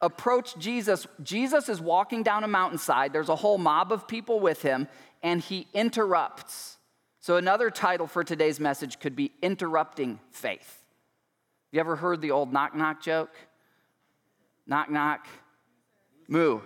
[0.00, 1.06] approached Jesus.
[1.22, 3.12] Jesus is walking down a mountainside.
[3.12, 4.88] There's a whole mob of people with him,
[5.22, 6.78] and he interrupts.
[7.20, 10.82] So, another title for today's message could be Interrupting Faith.
[11.70, 13.34] You ever heard the old knock knock joke?
[14.66, 15.26] Knock knock.
[16.28, 16.60] Moo.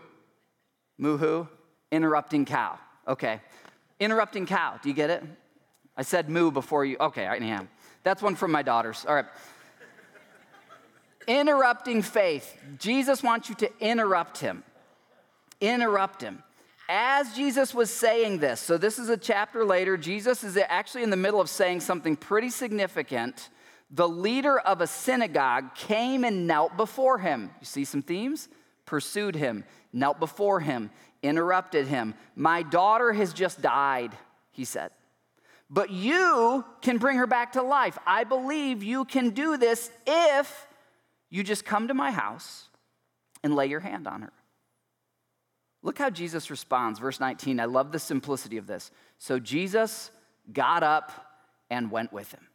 [0.98, 1.48] Moo who?
[1.90, 2.78] Interrupting cow.
[3.06, 3.40] Okay.
[4.00, 4.78] Interrupting cow.
[4.82, 5.22] Do you get it?
[5.96, 6.96] I said moo before you.
[6.98, 7.68] Okay, I am.
[8.02, 9.04] That's one from my daughters.
[9.08, 9.26] All right.
[11.26, 12.56] Interrupting faith.
[12.78, 14.62] Jesus wants you to interrupt him.
[15.60, 16.42] Interrupt him.
[16.88, 21.08] As Jesus was saying this, so this is a chapter later, Jesus is actually in
[21.10, 23.48] the middle of saying something pretty significant.
[23.90, 27.50] The leader of a synagogue came and knelt before him.
[27.60, 28.48] You see some themes?
[28.86, 30.90] Pursued him, knelt before him,
[31.22, 32.14] interrupted him.
[32.36, 34.12] My daughter has just died,
[34.52, 34.90] he said.
[35.70, 37.98] But you can bring her back to life.
[38.06, 40.66] I believe you can do this if
[41.30, 42.68] you just come to my house
[43.42, 44.32] and lay your hand on her.
[45.82, 46.98] Look how Jesus responds.
[46.98, 48.90] Verse 19, I love the simplicity of this.
[49.18, 50.10] So Jesus
[50.52, 51.12] got up
[51.70, 52.46] and went with him.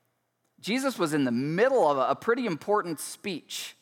[0.60, 3.76] Jesus was in the middle of a, pretty important speech.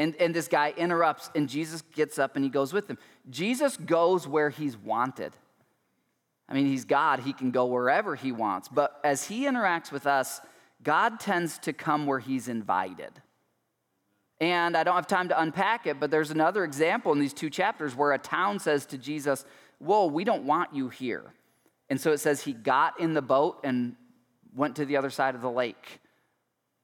[0.00, 2.96] And, and this guy interrupts, and Jesus gets up and he goes with him.
[3.28, 5.36] Jesus goes where he's wanted.
[6.48, 8.66] I mean, he's God, he can go wherever he wants.
[8.66, 10.40] But as he interacts with us,
[10.82, 13.12] God tends to come where he's invited.
[14.40, 17.50] And I don't have time to unpack it, but there's another example in these two
[17.50, 19.44] chapters where a town says to Jesus,
[19.80, 21.24] Whoa, we don't want you here.
[21.90, 23.96] And so it says he got in the boat and
[24.56, 26.00] went to the other side of the lake.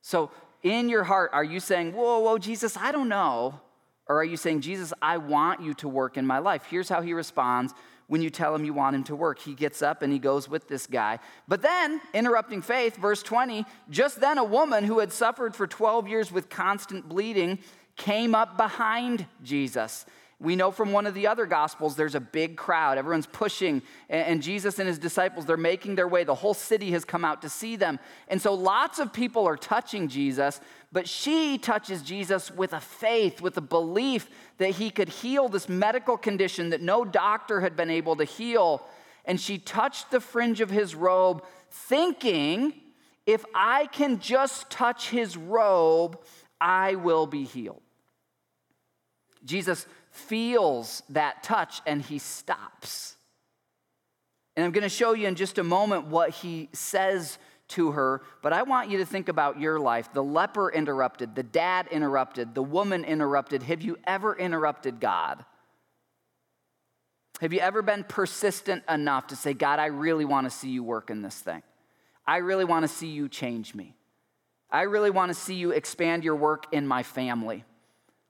[0.03, 0.31] So
[0.67, 3.61] in your heart, are you saying, Whoa, whoa, Jesus, I don't know?
[4.09, 6.65] Or are you saying, Jesus, I want you to work in my life?
[6.69, 7.75] Here's how he responds
[8.07, 9.41] when you tell him you want him to work.
[9.41, 11.19] He gets up and he goes with this guy.
[11.49, 16.07] But then, interrupting faith, verse 20, just then a woman who had suffered for 12
[16.07, 17.59] years with constant bleeding
[17.97, 20.07] came up behind Jesus
[20.39, 22.99] we know from one of the other gospels there's a big crowd.
[22.99, 26.25] Everyone's pushing, and Jesus and his disciples, they're making their way.
[26.25, 27.99] The whole city has come out to see them.
[28.29, 30.61] And so lots of people are touching Jesus,
[30.93, 35.71] but she touches Jesus with a faith, with a belief that he could heal this
[35.71, 38.87] medical condition that no doctor had been able to heal.
[39.25, 42.75] And she touched the fringe of his robe, thinking,
[43.25, 46.21] if I can just touch his robe,
[46.61, 47.81] I will be healed.
[49.45, 53.17] Jesus feels that touch and he stops.
[54.57, 58.23] And I'm going to show you in just a moment what he says to her,
[58.43, 60.13] but I want you to think about your life.
[60.13, 63.63] The leper interrupted, the dad interrupted, the woman interrupted.
[63.65, 65.45] Have you ever interrupted God?
[67.41, 70.83] Have you ever been persistent enough to say, God, I really want to see you
[70.83, 71.63] work in this thing?
[72.27, 73.95] I really want to see you change me.
[74.71, 77.65] I really want to see you expand your work in my family.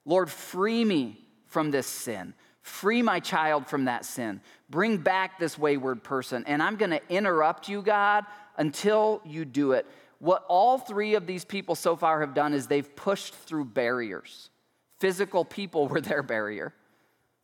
[0.05, 1.26] Lord, free me
[1.57, 2.35] from this sin.
[2.61, 4.43] Free my child from that sin.
[4.69, 6.45] Bring back this wayward person.
[6.47, 8.27] And I'm going to interrupt you, God,
[8.59, 9.87] until you do it.
[10.19, 14.51] What all three of these people so far have done is they've pushed through barriers.
[14.99, 16.75] Physical people were their barrier,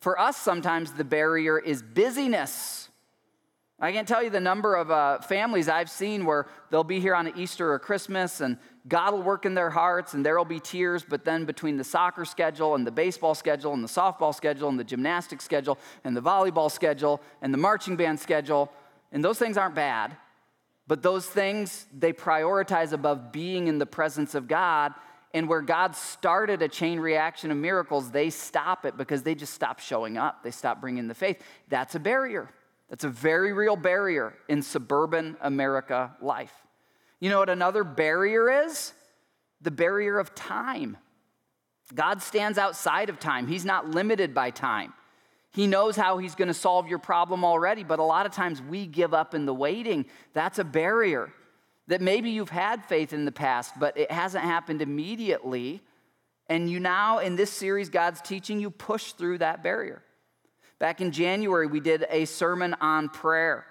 [0.01, 2.91] For us, sometimes the barrier is busyness.
[3.81, 7.15] I can't tell you the number of uh, families I've seen where they'll be here
[7.15, 10.59] on Easter or Christmas and God will work in their hearts and there will be
[10.59, 14.69] tears, but then between the soccer schedule and the baseball schedule and the softball schedule
[14.69, 18.73] and the gymnastics schedule and the volleyball schedule and the marching band schedule,
[19.13, 20.17] and those things aren't bad,
[20.87, 24.93] but those things they prioritize above being in the presence of God.
[25.35, 29.55] And where God started a chain reaction of miracles, they stop it because they just
[29.55, 30.43] stop showing up.
[30.43, 31.41] They stop bringing the faith.
[31.71, 32.51] That's a barrier.
[32.91, 36.53] That's a very real barrier in suburban America life.
[37.23, 38.93] You know what another barrier is?
[39.61, 40.97] The barrier of time.
[41.95, 44.93] God stands outside of time, He's not limited by time.
[45.53, 48.61] He knows how He's going to solve your problem already, but a lot of times
[48.61, 50.07] we give up in the waiting.
[50.35, 51.33] That's a barrier.
[51.87, 55.81] That maybe you've had faith in the past, but it hasn't happened immediately.
[56.49, 60.03] And you now, in this series, God's teaching you push through that barrier.
[60.81, 63.65] Back in January, we did a sermon on prayer.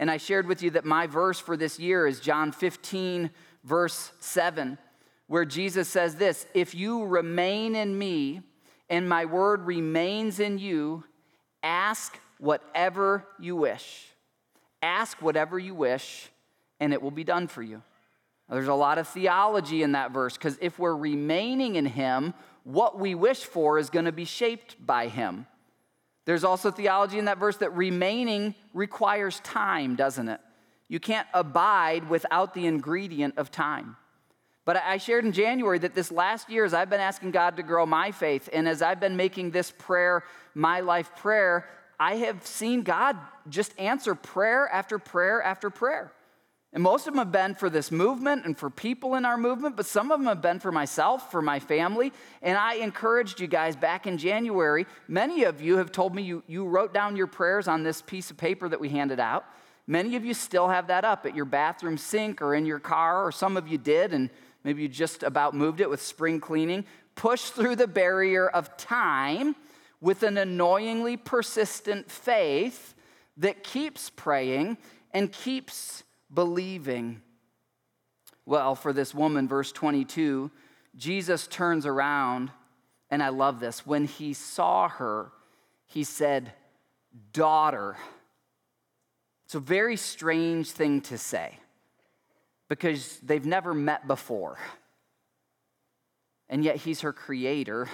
[0.00, 3.30] And I shared with you that my verse for this year is John 15,
[3.64, 4.78] verse 7,
[5.26, 8.40] where Jesus says this If you remain in me
[8.88, 11.04] and my word remains in you,
[11.62, 14.06] ask whatever you wish.
[14.80, 16.30] Ask whatever you wish,
[16.80, 17.82] and it will be done for you.
[18.48, 22.32] There's a lot of theology in that verse because if we're remaining in Him,
[22.64, 25.46] what we wish for is going to be shaped by Him.
[26.30, 30.40] There's also theology in that verse that remaining requires time, doesn't it?
[30.86, 33.96] You can't abide without the ingredient of time.
[34.64, 37.64] But I shared in January that this last year, as I've been asking God to
[37.64, 40.22] grow my faith, and as I've been making this prayer
[40.54, 43.16] my life prayer, I have seen God
[43.48, 46.12] just answer prayer after prayer after prayer.
[46.72, 49.76] And most of them have been for this movement and for people in our movement,
[49.76, 52.12] but some of them have been for myself, for my family.
[52.42, 54.86] And I encouraged you guys back in January.
[55.08, 58.30] Many of you have told me you, you wrote down your prayers on this piece
[58.30, 59.46] of paper that we handed out.
[59.88, 63.26] Many of you still have that up at your bathroom sink or in your car,
[63.26, 64.30] or some of you did, and
[64.62, 66.84] maybe you just about moved it with spring cleaning.
[67.16, 69.56] Push through the barrier of time
[70.00, 72.94] with an annoyingly persistent faith
[73.36, 74.78] that keeps praying
[75.12, 77.22] and keeps believing.
[78.46, 80.50] Well, for this woman, verse 22,
[80.96, 82.50] Jesus turns around,
[83.10, 83.86] and I love this.
[83.86, 85.32] When he saw her,
[85.86, 86.52] he said,
[87.32, 87.96] Daughter.
[89.44, 91.58] It's a very strange thing to say
[92.68, 94.58] because they've never met before.
[96.48, 97.88] And yet, he's her creator.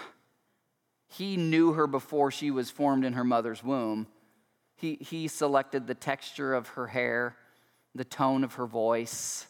[1.09, 4.07] He knew her before she was formed in her mother's womb.
[4.77, 7.37] He, he selected the texture of her hair
[7.96, 9.46] the tone of her voice.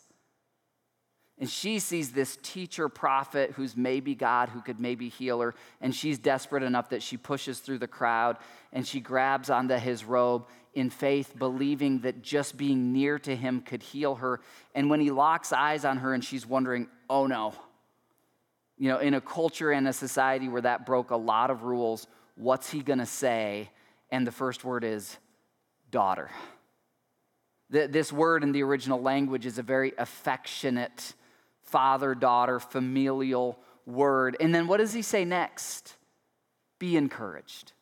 [1.38, 5.54] And she sees this teacher prophet who's maybe God who could maybe heal her.
[5.82, 8.38] And she's desperate enough that she pushes through the crowd
[8.72, 13.61] and she grabs onto his robe in faith, believing that just being near to him
[13.61, 14.40] could heal her.
[14.74, 17.54] And when he locks eyes on her and she's wondering, oh no,
[18.78, 22.06] you know, in a culture and a society where that broke a lot of rules,
[22.35, 23.70] what's he gonna say?
[24.11, 25.16] And the first word is
[25.90, 26.30] daughter.
[27.68, 31.14] This word in the original language is a very affectionate
[31.62, 34.37] father daughter familial word.
[34.40, 35.96] And then what does he say next?
[36.79, 37.72] Be encouraged.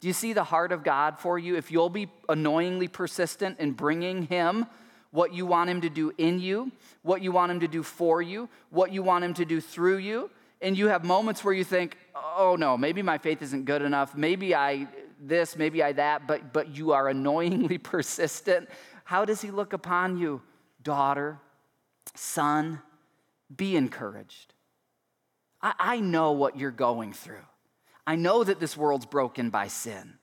[0.00, 1.56] Do you see the heart of God for you?
[1.56, 4.66] If you'll be annoyingly persistent in bringing him
[5.10, 8.20] what you want him to do in you, what you want him to do for
[8.22, 11.64] you, what you want him to do through you, and you have moments where you
[11.64, 14.88] think, oh no, maybe my faith isn't good enough, maybe I
[15.20, 18.68] this, maybe I that, but, but you are annoyingly persistent
[19.04, 20.42] how does he look upon you?
[20.82, 21.38] Daughter,
[22.14, 22.80] son,
[23.54, 24.54] be encouraged.
[25.60, 27.46] I, I know what you're going through.
[28.06, 30.14] I know that this world's broken by sin.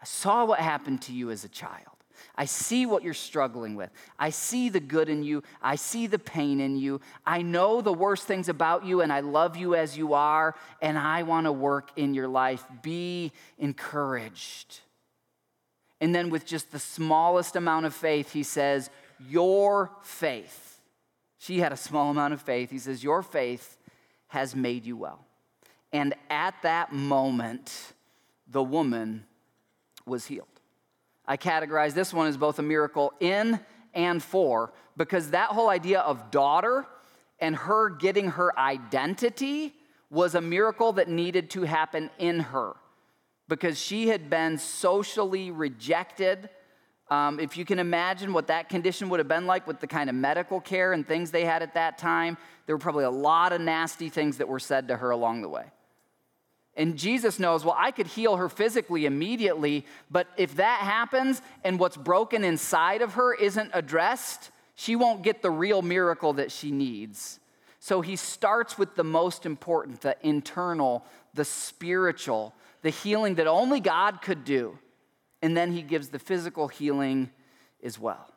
[0.00, 1.86] I saw what happened to you as a child.
[2.34, 3.90] I see what you're struggling with.
[4.18, 5.42] I see the good in you.
[5.62, 7.00] I see the pain in you.
[7.26, 10.98] I know the worst things about you, and I love you as you are, and
[10.98, 12.64] I want to work in your life.
[12.82, 14.80] Be encouraged.
[16.00, 18.90] And then, with just the smallest amount of faith, he says,
[19.28, 20.80] Your faith.
[21.38, 22.70] She had a small amount of faith.
[22.70, 23.76] He says, Your faith
[24.28, 25.24] has made you well.
[25.92, 27.92] And at that moment,
[28.48, 29.24] the woman
[30.06, 30.46] was healed.
[31.26, 33.60] I categorize this one as both a miracle in
[33.92, 36.86] and for, because that whole idea of daughter
[37.40, 39.74] and her getting her identity
[40.10, 42.74] was a miracle that needed to happen in her
[43.50, 46.48] because she had been socially rejected.
[47.08, 50.08] Um, if you can imagine what that condition would have been like with the kind
[50.08, 53.52] of medical care and things they had at that time, there were probably a lot
[53.52, 55.64] of nasty things that were said to her along the way.
[56.76, 61.78] And Jesus knows, well, I could heal her physically immediately, but if that happens and
[61.80, 66.70] what's broken inside of her isn't addressed, she won't get the real miracle that she
[66.70, 67.40] needs.
[67.80, 73.80] So he starts with the most important, the internal, the spiritual, the healing that only
[73.80, 74.78] God could do.
[75.42, 77.30] And then he gives the physical healing
[77.82, 78.30] as well.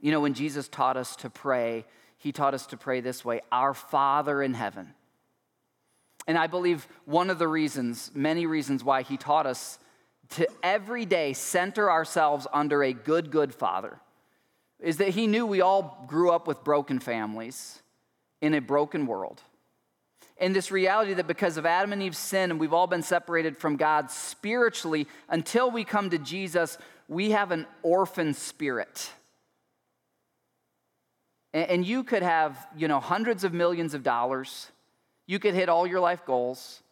[0.00, 1.84] You know, when Jesus taught us to pray,
[2.18, 4.94] he taught us to pray this way Our Father in heaven.
[6.26, 9.78] And I believe one of the reasons, many reasons why he taught us
[10.30, 14.00] to every day center ourselves under a good, good Father
[14.78, 17.82] is that he knew we all grew up with broken families
[18.40, 19.42] in a broken world.
[20.38, 23.56] And this reality that because of Adam and Eve's sin, and we've all been separated
[23.56, 26.78] from God spiritually, until we come to Jesus,
[27.08, 29.10] we have an orphan spirit.
[31.54, 34.70] And you could have, you know, hundreds of millions of dollars.
[35.26, 36.82] You could hit all your life goals.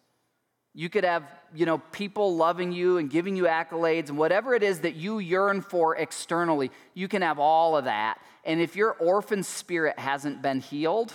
[0.74, 1.24] You could have,
[1.54, 5.18] you know, people loving you and giving you accolades and whatever it is that you
[5.18, 8.18] yearn for externally, you can have all of that.
[8.44, 11.12] And if your orphan spirit hasn't been healed,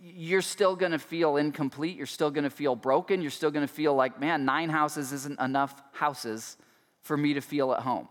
[0.00, 1.96] you're still going to feel incomplete.
[1.96, 3.20] You're still going to feel broken.
[3.20, 6.56] You're still going to feel like, man, nine houses isn't enough houses
[7.02, 8.08] for me to feel at home.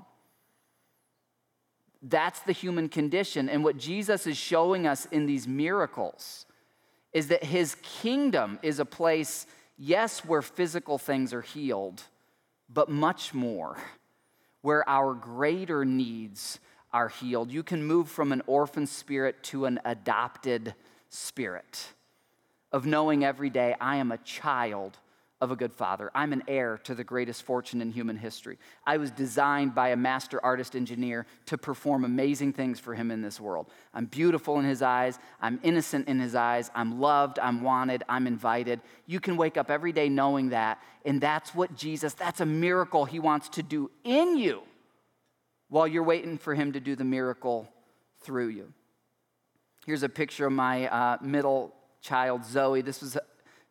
[2.02, 3.50] That's the human condition.
[3.50, 6.46] And what Jesus is showing us in these miracles
[7.14, 12.04] is that his kingdom is a place, yes, where physical things are healed,
[12.70, 13.78] but much more,
[14.62, 16.60] where our greater needs
[16.92, 17.52] are healed.
[17.52, 20.76] You can move from an orphan spirit to an adopted
[21.10, 21.93] spirit
[22.72, 24.97] of knowing every day I am a child
[25.39, 26.10] of a good father.
[26.16, 28.58] I'm an heir to the greatest fortune in human history.
[28.86, 33.22] I was designed by a master artist engineer to perform amazing things for him in
[33.22, 33.68] this world.
[33.93, 35.20] I'm beautiful in his eyes.
[35.39, 36.72] I'm innocent in his eyes.
[36.74, 37.38] I'm loved.
[37.38, 38.03] I'm wanted.
[38.10, 38.82] I'm invited.
[39.05, 40.82] You can wake up every day knowing that.
[41.05, 44.64] And that's what Jesus, that's a miracle he wants to do in you
[45.70, 47.70] while you're waiting for him to do the miracle
[48.22, 48.74] through you.
[49.88, 52.82] Here's a picture of my uh, middle child, Zoe.
[52.82, 53.22] This was a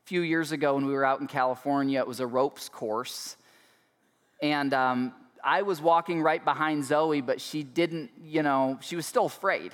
[0.06, 2.00] few years ago when we were out in California.
[2.00, 3.36] It was a ropes course.
[4.40, 5.12] And um,
[5.44, 9.72] I was walking right behind Zoe, but she didn't, you know, she was still afraid.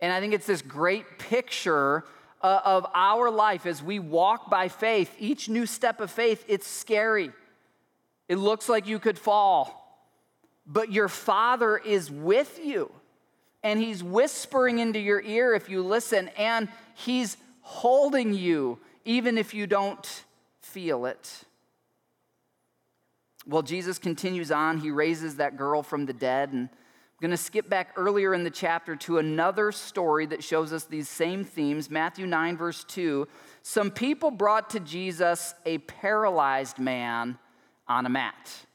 [0.00, 2.04] And I think it's this great picture
[2.40, 5.14] uh, of our life as we walk by faith.
[5.18, 7.30] Each new step of faith, it's scary.
[8.26, 10.00] It looks like you could fall,
[10.66, 12.90] but your Father is with you
[13.66, 19.54] and he's whispering into your ear if you listen, and he's holding you even if
[19.54, 20.24] you don't
[20.60, 21.42] feel it.
[23.44, 24.78] Well, Jesus continues on.
[24.78, 26.52] He raises that girl from the dead.
[26.52, 30.72] And I'm going to skip back earlier in the chapter to another story that shows
[30.72, 31.90] us these same themes.
[31.90, 33.26] Matthew 9, verse 2.
[33.62, 37.36] Some people brought to Jesus a paralyzed man
[37.88, 38.65] on a mat.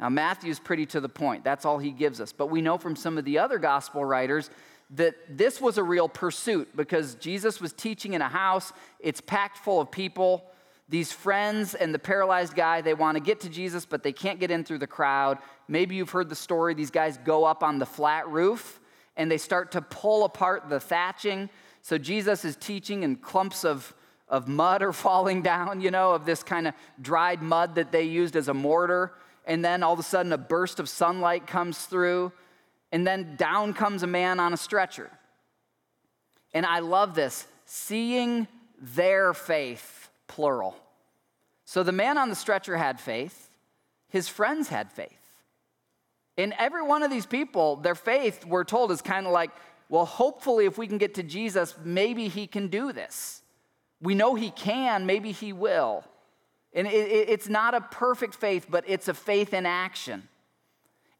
[0.00, 1.42] Now, Matthew's pretty to the point.
[1.42, 2.32] That's all he gives us.
[2.32, 4.50] But we know from some of the other gospel writers
[4.90, 8.72] that this was a real pursuit because Jesus was teaching in a house.
[9.00, 10.44] It's packed full of people.
[10.88, 14.40] These friends and the paralyzed guy, they want to get to Jesus, but they can't
[14.40, 15.38] get in through the crowd.
[15.66, 16.72] Maybe you've heard the story.
[16.72, 18.80] These guys go up on the flat roof
[19.16, 21.50] and they start to pull apart the thatching.
[21.82, 23.94] So Jesus is teaching, and clumps of,
[24.28, 28.04] of mud are falling down, you know, of this kind of dried mud that they
[28.04, 29.12] used as a mortar
[29.48, 32.30] and then all of a sudden a burst of sunlight comes through,
[32.92, 35.10] and then down comes a man on a stretcher.
[36.54, 38.46] And I love this seeing
[38.80, 40.76] their faith, plural.
[41.64, 43.50] So the man on the stretcher had faith,
[44.08, 45.12] his friends had faith.
[46.36, 49.50] And every one of these people, their faith, we're told, is kind of like,
[49.88, 53.42] well, hopefully, if we can get to Jesus, maybe he can do this.
[54.00, 56.04] We know he can, maybe he will.
[56.78, 60.28] And it, it, it's not a perfect faith, but it's a faith in action.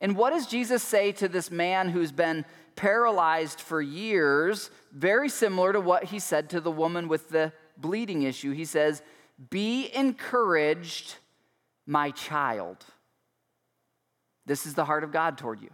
[0.00, 2.44] And what does Jesus say to this man who's been
[2.76, 4.70] paralyzed for years?
[4.92, 8.52] Very similar to what he said to the woman with the bleeding issue.
[8.52, 9.02] He says,
[9.50, 11.16] Be encouraged,
[11.86, 12.76] my child.
[14.46, 15.70] This is the heart of God toward you.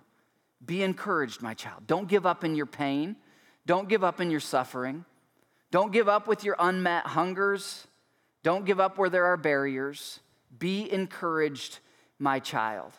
[0.64, 1.86] Be encouraged, my child.
[1.86, 3.16] Don't give up in your pain.
[3.66, 5.04] Don't give up in your suffering.
[5.70, 7.86] Don't give up with your unmet hungers.
[8.44, 10.20] Don't give up where there are barriers.
[10.56, 11.80] Be encouraged,
[12.20, 12.92] my child.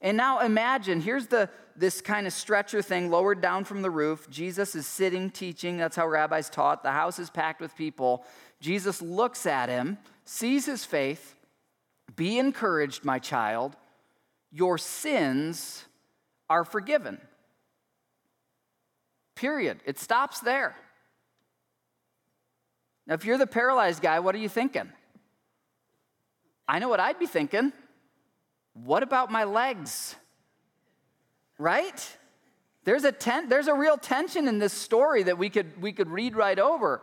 [0.00, 4.28] And now imagine here's the this kind of stretcher thing lowered down from the roof.
[4.30, 5.76] Jesus is sitting teaching.
[5.76, 6.82] That's how rabbis taught.
[6.82, 8.24] The house is packed with people.
[8.60, 11.34] Jesus looks at him, sees his faith.
[12.16, 13.76] Be encouraged, my child.
[14.52, 15.84] Your sins
[16.48, 17.20] are forgiven.
[19.34, 19.80] Period.
[19.84, 20.76] It stops there.
[23.06, 24.90] Now, if you're the paralyzed guy, what are you thinking?
[26.66, 27.72] I know what I'd be thinking.
[28.72, 30.16] What about my legs?
[31.58, 32.16] Right?
[32.84, 36.08] There's a, ten, there's a real tension in this story that we could, we could
[36.08, 37.02] read right over.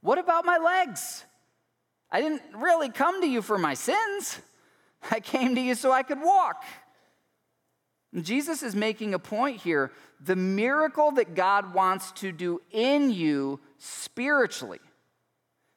[0.00, 1.24] What about my legs?
[2.10, 4.38] I didn't really come to you for my sins.
[5.10, 6.64] I came to you so I could walk.
[8.12, 9.92] And Jesus is making a point here.
[10.20, 14.80] The miracle that God wants to do in you spiritually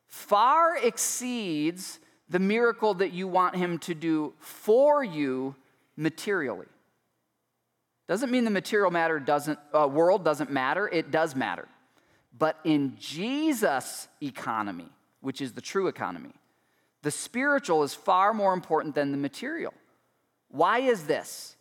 [0.08, 2.00] far exceeds
[2.30, 5.56] the miracle that you want Him to do for you
[5.96, 6.68] materially.
[8.08, 11.68] Doesn't mean the material matter doesn't, uh, world doesn't matter, it does matter.
[12.38, 14.90] But in Jesus' economy,
[15.22, 16.34] which is the true economy,
[17.04, 19.74] the spiritual is far more important than the material.
[20.50, 21.56] Why is this?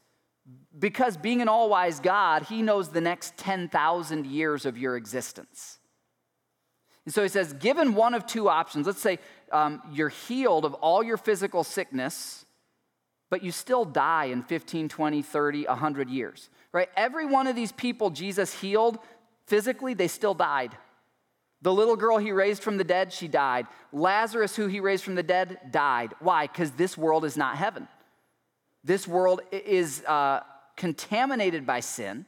[0.79, 5.76] Because being an all wise God, He knows the next 10,000 years of your existence.
[7.07, 9.19] And so He says, given one of two options, let's say
[9.51, 12.45] um, you're healed of all your physical sickness,
[13.31, 16.89] but you still die in 15, 20, 30, 100 years, right?
[16.97, 18.99] Every one of these people Jesus healed
[19.47, 20.77] physically, they still died.
[21.63, 23.67] The little girl he raised from the dead, she died.
[23.93, 26.13] Lazarus, who he raised from the dead, died.
[26.21, 26.47] Why?
[26.47, 27.89] Because this world is not heaven.
[28.85, 30.41] This world is uh,
[30.77, 32.27] contaminated by sin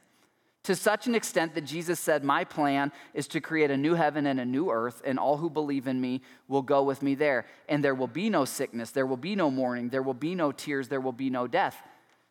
[0.63, 4.25] to such an extent that Jesus said, My plan is to create a new heaven
[4.25, 7.45] and a new earth, and all who believe in me will go with me there.
[7.67, 10.51] And there will be no sickness, there will be no mourning, there will be no
[10.51, 11.77] tears, there will be no death.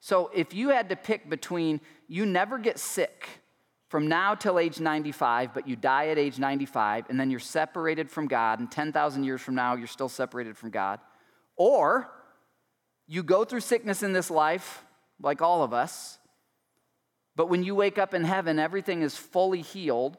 [0.00, 3.26] So if you had to pick between you never get sick
[3.88, 8.10] from now till age 95, but you die at age 95, and then you're separated
[8.10, 11.00] from God, and 10,000 years from now, you're still separated from God,
[11.56, 12.10] or
[13.06, 14.84] you go through sickness in this life,
[15.20, 16.17] like all of us,
[17.38, 20.16] but when you wake up in heaven, everything is fully healed,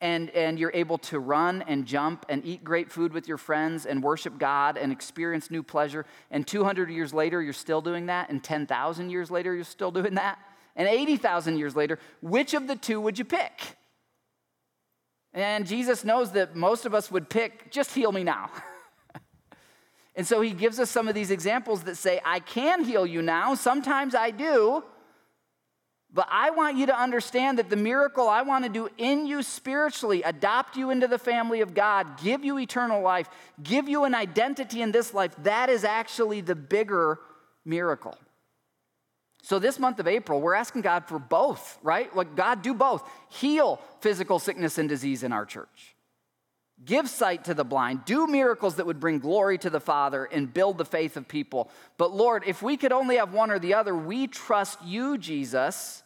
[0.00, 3.86] and, and you're able to run and jump and eat great food with your friends
[3.86, 6.04] and worship God and experience new pleasure.
[6.32, 10.16] And 200 years later, you're still doing that, and 10,000 years later, you're still doing
[10.16, 10.36] that,
[10.74, 13.76] and 80,000 years later, which of the two would you pick?
[15.32, 18.50] And Jesus knows that most of us would pick, just heal me now.
[20.16, 23.22] and so he gives us some of these examples that say, I can heal you
[23.22, 23.54] now.
[23.54, 24.82] Sometimes I do.
[26.12, 29.42] But I want you to understand that the miracle I want to do in you
[29.42, 33.28] spiritually, adopt you into the family of God, give you eternal life,
[33.62, 37.20] give you an identity in this life, that is actually the bigger
[37.64, 38.16] miracle.
[39.42, 42.14] So, this month of April, we're asking God for both, right?
[42.14, 43.08] Like, God, do both.
[43.30, 45.94] Heal physical sickness and disease in our church,
[46.88, 50.52] give sight to the blind, do miracles that would bring glory to the Father and
[50.52, 51.70] build the faith of people.
[51.98, 56.02] But, Lord, if we could only have one or the other, we trust you, Jesus,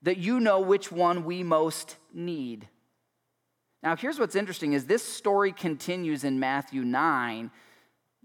[0.00, 2.66] that you know which one we most need.
[3.82, 7.50] Now, here's what's interesting is this story continues in Matthew 9.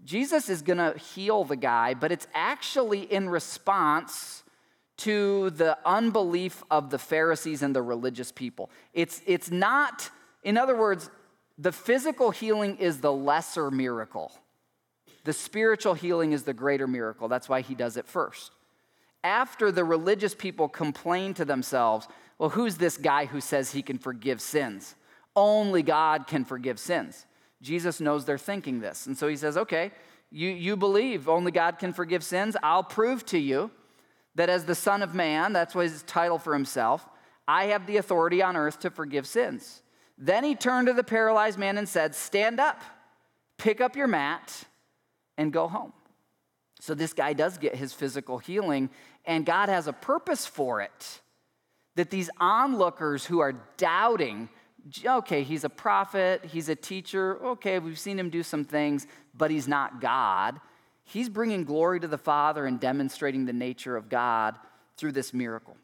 [0.02, 4.44] Jesus is going to heal the guy, but it's actually in response
[4.98, 8.70] to the unbelief of the Pharisees and the religious people.
[8.94, 10.10] It's, it's not,
[10.42, 11.10] in other words,
[11.58, 14.32] the physical healing is the lesser miracle.
[15.24, 17.28] The spiritual healing is the greater miracle.
[17.28, 18.52] That's why he does it first
[19.24, 23.98] after the religious people complain to themselves, well, who's this guy who says he can
[23.98, 24.94] forgive sins?
[25.34, 27.26] Only God can forgive sins.
[27.60, 29.06] Jesus knows they're thinking this.
[29.06, 29.90] And so he says, okay,
[30.30, 32.56] you, you believe only God can forgive sins.
[32.62, 33.70] I'll prove to you
[34.36, 37.06] that as the Son of Man, that's what his title for himself,
[37.46, 39.82] I have the authority on earth to forgive sins.
[40.18, 42.82] Then he turned to the paralyzed man and said, Stand up,
[43.56, 44.64] pick up your mat,
[45.36, 45.92] and go home.
[46.80, 48.90] So this guy does get his physical healing,
[49.24, 51.20] and God has a purpose for it.
[51.94, 54.48] That these onlookers who are doubting,
[55.04, 59.50] okay, he's a prophet, he's a teacher, okay, we've seen him do some things, but
[59.50, 60.60] he's not God.
[61.04, 64.54] He's bringing glory to the Father and demonstrating the nature of God
[64.96, 65.76] through this miracle.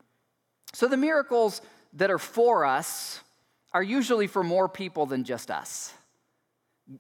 [0.72, 1.62] So the miracles
[1.94, 3.20] that are for us
[3.74, 5.92] are usually for more people than just us.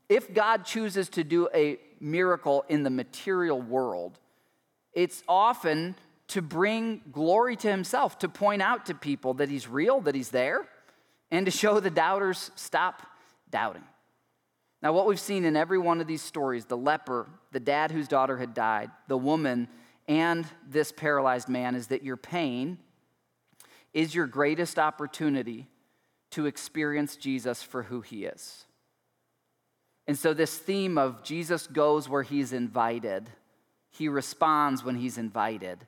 [0.08, 4.18] If God chooses to do a miracle in the material world,
[4.92, 5.94] it's often
[6.28, 10.30] to bring glory to himself, to point out to people that he's real, that he's
[10.30, 10.66] there,
[11.30, 13.02] and to show the doubters stop
[13.50, 13.84] doubting.
[14.82, 18.08] Now, what we've seen in every one of these stories the leper, the dad whose
[18.08, 19.68] daughter had died, the woman,
[20.08, 22.78] and this paralyzed man is that your pain
[23.92, 25.68] is your greatest opportunity
[26.34, 28.64] to experience Jesus for who he is.
[30.06, 33.30] And so, this theme of Jesus goes where he's invited,
[33.90, 35.78] he responds when he's invited.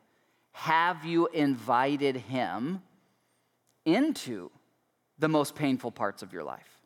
[0.52, 2.80] Have you invited him
[3.84, 4.50] into
[5.18, 6.80] the most painful parts of your life?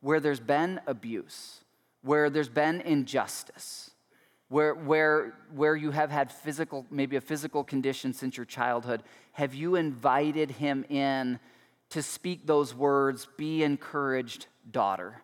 [0.00, 1.64] Where there's been abuse,
[2.02, 3.90] where there's been injustice,
[4.48, 9.02] where, where, where you have had physical, maybe a physical condition since your childhood,
[9.32, 11.40] have you invited him in
[11.90, 15.22] to speak those words, be encouraged, daughter?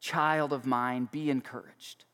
[0.00, 2.04] Child of mine, be encouraged.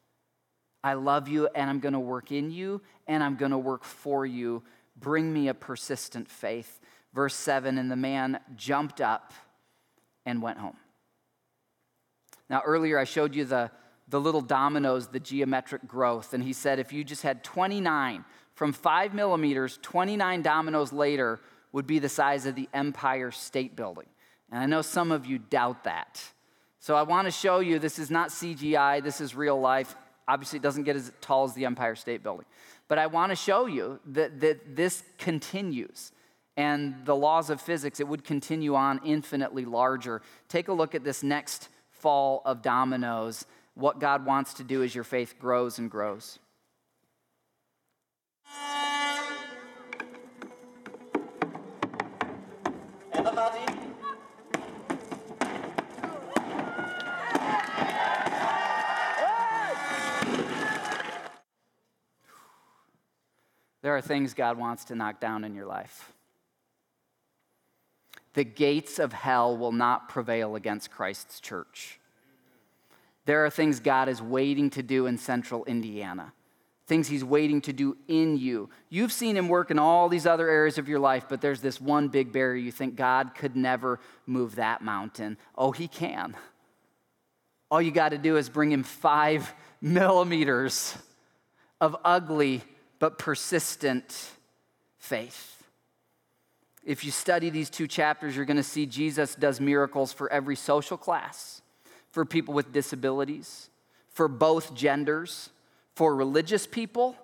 [0.84, 3.84] I love you and I'm going to work in you and I'm going to work
[3.84, 4.62] for you.
[4.96, 6.80] Bring me a persistent faith.
[7.12, 9.32] Verse 7 And the man jumped up
[10.24, 10.76] and went home.
[12.48, 13.70] Now, earlier I showed you the,
[14.08, 16.32] the little dominoes, the geometric growth.
[16.32, 21.40] And he said if you just had 29 from five millimeters, 29 dominoes later
[21.72, 24.06] would be the size of the Empire State Building.
[24.50, 26.22] And I know some of you doubt that.
[26.80, 29.94] So I want to show you this is not CGI, this is real life.
[30.26, 32.46] Obviously, it doesn't get as tall as the Empire State Building.
[32.86, 36.12] But I want to show you that, that this continues.
[36.56, 40.22] And the laws of physics, it would continue on infinitely larger.
[40.48, 43.46] Take a look at this next fall of dominoes.
[43.74, 46.38] What God wants to do as your faith grows and grows.
[63.88, 66.12] There are things God wants to knock down in your life.
[68.34, 71.98] The gates of hell will not prevail against Christ's church.
[73.24, 76.34] There are things God is waiting to do in central Indiana,
[76.86, 78.68] things He's waiting to do in you.
[78.90, 81.80] You've seen Him work in all these other areas of your life, but there's this
[81.80, 85.38] one big barrier you think God could never move that mountain.
[85.56, 86.36] Oh, He can.
[87.70, 90.94] All you got to do is bring Him five millimeters
[91.80, 92.62] of ugly
[92.98, 94.30] but persistent
[94.98, 95.62] faith.
[96.84, 100.56] If you study these two chapters, you're going to see Jesus does miracles for every
[100.56, 101.60] social class,
[102.10, 103.68] for people with disabilities,
[104.10, 105.50] for both genders,
[105.94, 107.14] for religious people,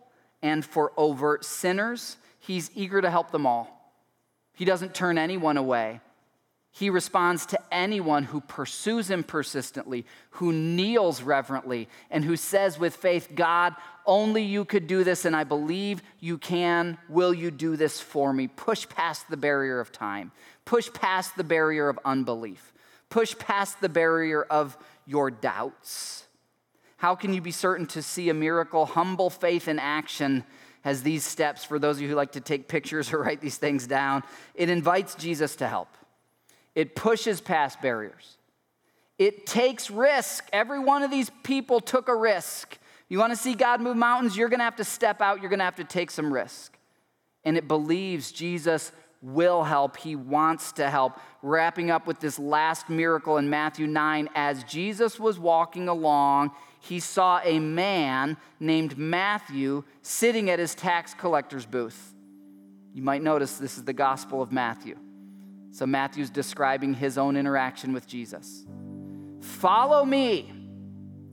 [0.43, 2.19] and for overt sinners.
[2.39, 3.93] He's eager to help them all.
[4.55, 6.01] He doesn't turn anyone away.
[6.71, 12.97] He responds to anyone who pursues him persistently, who kneels reverently, and who says with
[12.97, 13.75] faith, God,
[14.07, 16.99] only you could do this, and I believe you can.
[17.09, 18.49] Will you do this for me?
[18.49, 20.33] Push past the barrier of time,
[20.65, 22.73] push past the barrier of unbelief,
[23.09, 24.77] push past the barrier of
[25.07, 26.25] your doubts.
[26.97, 28.87] How can you be certain to see a miracle?
[28.87, 30.45] Humble faith in action
[30.83, 33.57] has these steps for those of you who like to take pictures or write these
[33.57, 34.23] things down.
[34.55, 35.89] It invites Jesus to help
[36.75, 38.37] it pushes past barriers.
[39.19, 40.49] It takes risk.
[40.53, 42.79] Every one of these people took a risk.
[43.09, 44.37] You want to see God move mountains?
[44.37, 46.79] You're going to have to step out, you're going to have to take some risk.
[47.45, 49.97] And it believes Jesus will help.
[49.97, 51.19] He wants to help.
[51.43, 57.01] Wrapping up with this last miracle in Matthew 9, as Jesus was walking along, he
[57.01, 62.15] saw a man named Matthew sitting at his tax collector's booth.
[62.93, 64.97] You might notice this is the Gospel of Matthew.
[65.71, 68.65] So Matthew's describing his own interaction with Jesus.
[69.41, 70.53] Follow me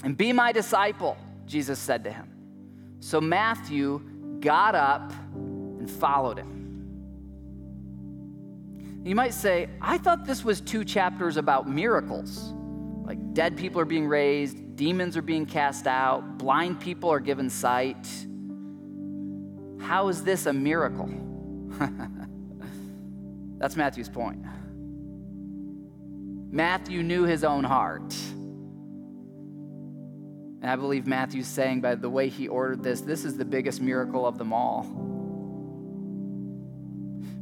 [0.04, 1.18] and be my disciple,
[1.52, 2.32] Jesus said to him.
[3.02, 4.00] So Matthew
[4.40, 6.62] got up and followed him.
[9.04, 12.54] You might say, I thought this was two chapters about miracles.
[13.04, 17.50] Like dead people are being raised, demons are being cast out, blind people are given
[17.50, 18.08] sight.
[19.82, 21.10] How is this a miracle?
[23.58, 24.46] That's Matthew's point.
[26.50, 28.16] Matthew knew his own heart.
[30.62, 33.82] And I believe Matthew's saying by the way he ordered this, this is the biggest
[33.82, 34.84] miracle of them all.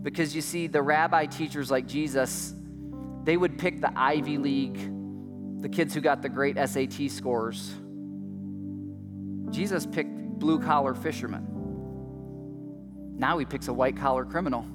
[0.02, 2.54] Because you see, the rabbi teachers like Jesus,
[3.26, 7.76] they would pick the Ivy League, the kids who got the great SAT scores.
[9.50, 11.46] Jesus picked blue collar fishermen.
[13.18, 14.66] Now he picks a white collar criminal.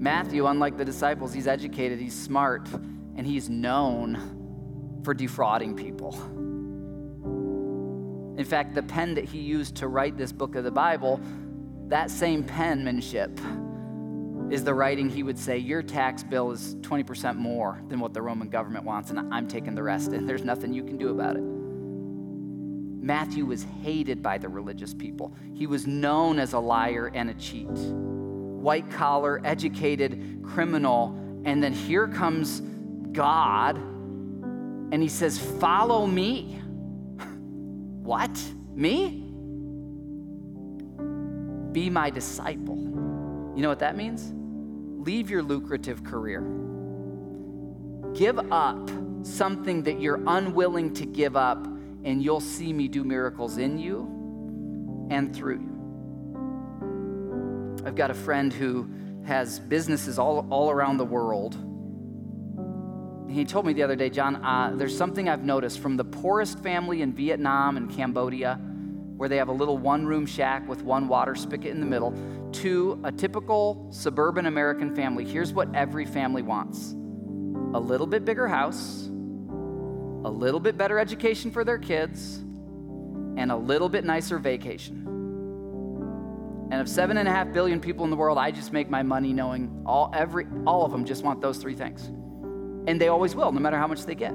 [0.00, 2.66] Matthew, unlike the disciples, he's educated, he's smart,
[3.16, 4.37] and he's known
[5.02, 6.14] for defrauding people.
[8.38, 11.20] In fact, the pen that he used to write this book of the Bible,
[11.88, 13.40] that same penmanship
[14.50, 18.22] is the writing he would say, Your tax bill is 20% more than what the
[18.22, 21.36] Roman government wants, and I'm taking the rest, and there's nothing you can do about
[21.36, 21.42] it.
[23.02, 27.34] Matthew was hated by the religious people, he was known as a liar and a
[27.34, 27.68] cheat
[28.58, 31.16] white collar, educated criminal.
[31.44, 32.60] And then here comes
[33.12, 33.80] God,
[34.90, 36.60] and he says, Follow me.
[38.02, 38.38] what?
[38.74, 39.24] Me?
[41.72, 42.76] Be my disciple.
[43.54, 44.32] You know what that means?
[45.06, 46.40] Leave your lucrative career.
[48.14, 48.90] Give up
[49.22, 51.66] something that you're unwilling to give up
[52.04, 55.78] and you'll see me do miracles in you and through you.
[57.86, 58.88] I've got a friend who
[59.26, 61.56] has businesses all, all around the world.
[63.28, 66.60] He told me the other day, John, uh, there's something I've noticed from the poorest
[66.60, 68.54] family in Vietnam and Cambodia,
[69.16, 72.14] where they have a little one room shack with one water spigot in the middle,
[72.52, 75.24] to a typical suburban American family.
[75.26, 76.94] Here's what every family wants
[77.74, 83.56] a little bit bigger house, a little bit better education for their kids, and a
[83.56, 85.04] little bit nicer vacation.
[86.70, 89.02] And of seven and a half billion people in the world, I just make my
[89.02, 92.10] money knowing all every all of them just want those three things.
[92.88, 94.34] And they always will, no matter how much they get.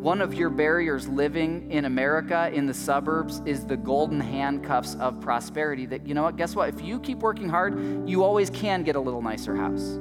[0.00, 5.20] One of your barriers living in America in the suburbs is the golden handcuffs of
[5.20, 5.86] prosperity.
[5.86, 6.68] That, you know what, guess what?
[6.68, 9.98] If you keep working hard, you always can get a little nicer house.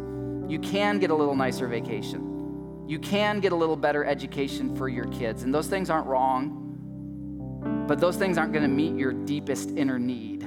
[0.47, 2.85] You can get a little nicer vacation.
[2.87, 5.43] You can get a little better education for your kids.
[5.43, 6.69] And those things aren't wrong
[7.61, 10.43] but those things aren't going to meet your deepest inner need.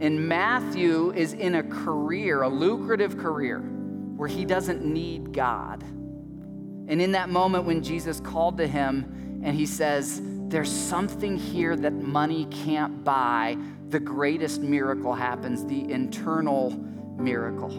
[0.00, 5.82] And Matthew is in a career, a lucrative career, where he doesn't need God.
[5.82, 11.76] And in that moment when Jesus called to him and he says, There's something here
[11.76, 13.56] that money can't buy,
[13.88, 16.70] the greatest miracle happens, the internal
[17.18, 17.70] miracle.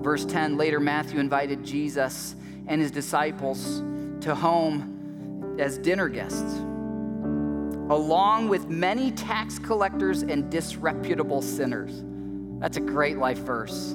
[0.00, 3.82] Verse 10 later, Matthew invited Jesus and his disciples
[4.20, 6.60] to home as dinner guests
[7.90, 12.02] along with many tax collectors and disreputable sinners.
[12.60, 13.94] That's a great life verse.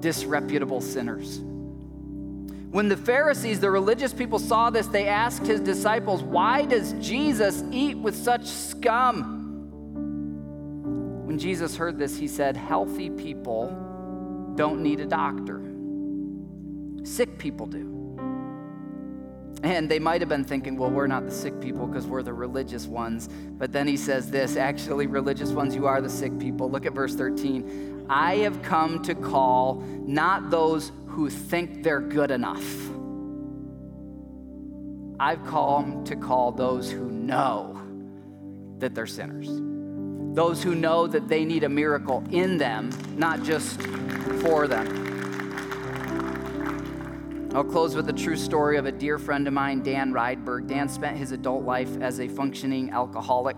[0.00, 1.40] Disreputable sinners.
[2.70, 7.64] When the Pharisees, the religious people, saw this, they asked his disciples, Why does Jesus
[7.70, 9.36] eat with such scum?
[11.24, 15.62] When Jesus heard this, he said, Healthy people don't need a doctor,
[17.04, 17.97] sick people do.
[19.62, 22.32] And they might have been thinking, well, we're not the sick people because we're the
[22.32, 23.28] religious ones.
[23.28, 26.70] But then he says this actually, religious ones, you are the sick people.
[26.70, 28.06] Look at verse 13.
[28.08, 32.64] I have come to call not those who think they're good enough.
[35.20, 37.80] I've come to call those who know
[38.78, 39.48] that they're sinners.
[40.36, 43.82] Those who know that they need a miracle in them, not just
[44.42, 45.07] for them.
[47.58, 50.68] I'll close with a true story of a dear friend of mine, Dan Rydberg.
[50.68, 53.56] Dan spent his adult life as a functioning alcoholic.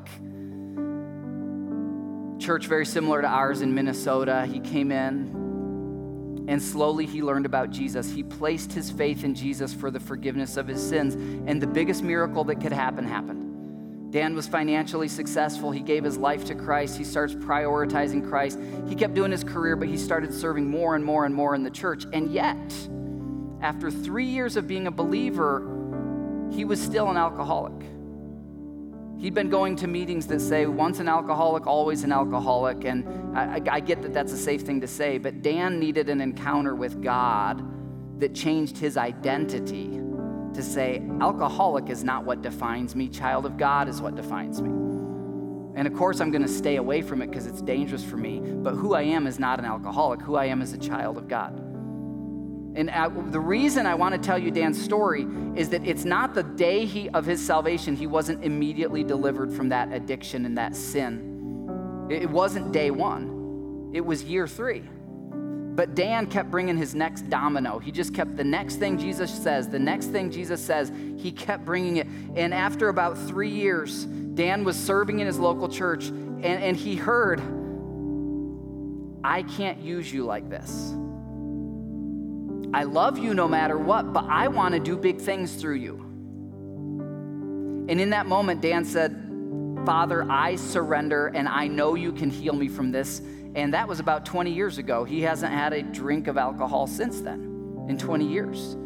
[2.39, 4.49] Church very similar to ours in Minnesota.
[4.51, 8.11] He came in and slowly he learned about Jesus.
[8.11, 11.13] He placed his faith in Jesus for the forgiveness of his sins,
[11.47, 14.11] and the biggest miracle that could happen happened.
[14.13, 15.73] Dan was financially successful.
[15.73, 16.97] He gave his life to Christ.
[16.97, 18.59] He starts prioritizing Christ.
[18.89, 21.63] He kept doing his career, but he started serving more and more and more in
[21.65, 22.07] the church.
[22.15, 22.57] And yet,
[23.61, 25.61] after three years of being a believer,
[26.51, 27.87] he was still an alcoholic.
[29.19, 32.85] He'd been going to meetings that say, once an alcoholic, always an alcoholic.
[32.85, 36.23] And I, I, get that that's a safe thing to say, but Dan needed an
[36.23, 37.63] encounter with God
[38.19, 40.01] that changed his identity
[40.55, 44.71] to say, alcoholic is not what defines me, child of God is what defines me.
[45.79, 48.41] And of course, I'm going to stay away from it because it's dangerous for me,
[48.41, 50.21] but who I am is not an alcoholic.
[50.23, 51.70] Who I am is a child of God.
[52.75, 56.35] And I, the reason I want to tell you Dan's story is that it's not
[56.35, 60.77] the day he, of his salvation, he wasn't immediately delivered from that addiction and that
[60.77, 62.09] sin.
[62.11, 64.85] It, it wasn't day one, it was year three.
[65.73, 67.79] But Dan kept bringing his next domino.
[67.79, 71.65] He just kept the next thing Jesus says, the next thing Jesus says, he kept
[71.65, 72.07] bringing it.
[72.35, 76.97] And after about three years, Dan was serving in his local church and, and he
[76.97, 77.41] heard,
[79.25, 80.95] I can't use you like this.
[82.73, 85.97] I love you no matter what, but I want to do big things through you.
[87.89, 89.31] And in that moment, Dan said,
[89.85, 93.21] Father, I surrender and I know you can heal me from this.
[93.55, 95.05] And that was about 20 years ago.
[95.05, 98.77] He hasn't had a drink of alcohol since then, in 20 years.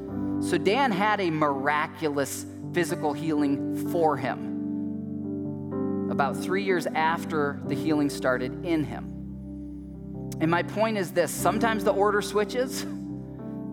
[0.40, 4.54] So Dan had a miraculous physical healing for him
[6.10, 9.10] about three years after the healing started in him.
[10.40, 12.86] And my point is this sometimes the order switches.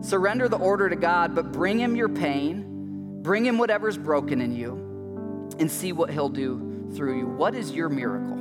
[0.02, 4.52] Surrender the order to God, but bring Him your pain, bring Him whatever's broken in
[4.56, 4.74] you,
[5.60, 7.28] and see what He'll do through you.
[7.28, 8.38] What is your miracle?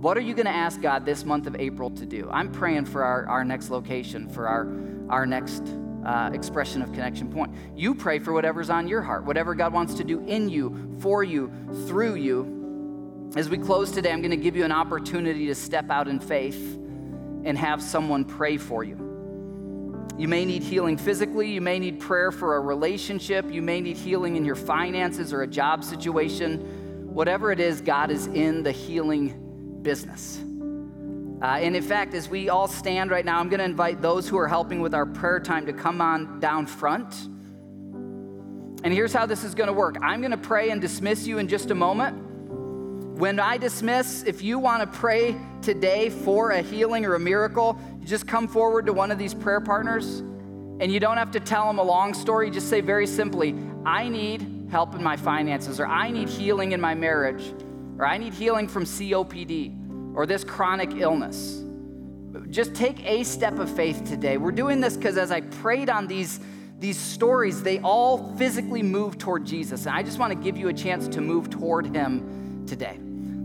[0.00, 2.30] What are you going to ask God this month of April to do?
[2.32, 4.66] I'm praying for our, our next location, for our,
[5.10, 5.62] our next
[6.06, 7.54] uh, expression of connection point.
[7.76, 11.22] You pray for whatever's on your heart, whatever God wants to do in you, for
[11.22, 11.52] you,
[11.86, 13.30] through you.
[13.36, 16.18] As we close today, I'm going to give you an opportunity to step out in
[16.18, 16.78] faith
[17.44, 19.09] and have someone pray for you.
[20.20, 21.50] You may need healing physically.
[21.50, 23.50] You may need prayer for a relationship.
[23.50, 27.08] You may need healing in your finances or a job situation.
[27.14, 30.36] Whatever it is, God is in the healing business.
[31.40, 34.28] Uh, and in fact, as we all stand right now, I'm going to invite those
[34.28, 37.14] who are helping with our prayer time to come on down front.
[38.84, 41.38] And here's how this is going to work I'm going to pray and dismiss you
[41.38, 42.29] in just a moment.
[43.20, 47.78] When I dismiss, if you want to pray today for a healing or a miracle,
[48.00, 51.40] you just come forward to one of these prayer partners and you don't have to
[51.40, 52.50] tell them a long story.
[52.50, 53.54] Just say very simply,
[53.84, 57.52] I need help in my finances, or I need healing in my marriage,
[57.98, 61.62] or I need healing from COPD, or this chronic illness.
[62.48, 64.38] Just take a step of faith today.
[64.38, 66.40] We're doing this because as I prayed on these,
[66.78, 69.84] these stories, they all physically move toward Jesus.
[69.84, 72.98] And I just want to give you a chance to move toward Him today.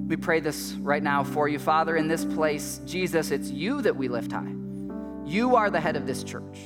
[0.08, 1.58] We pray this right now for you.
[1.58, 4.53] Father, in this place, Jesus, it's you that we lift high.
[5.26, 6.60] You are the head of this church.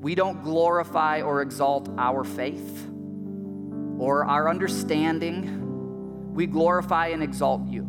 [0.00, 2.86] We don't glorify or exalt our faith
[3.98, 6.34] or our understanding.
[6.34, 7.82] We glorify and exalt you.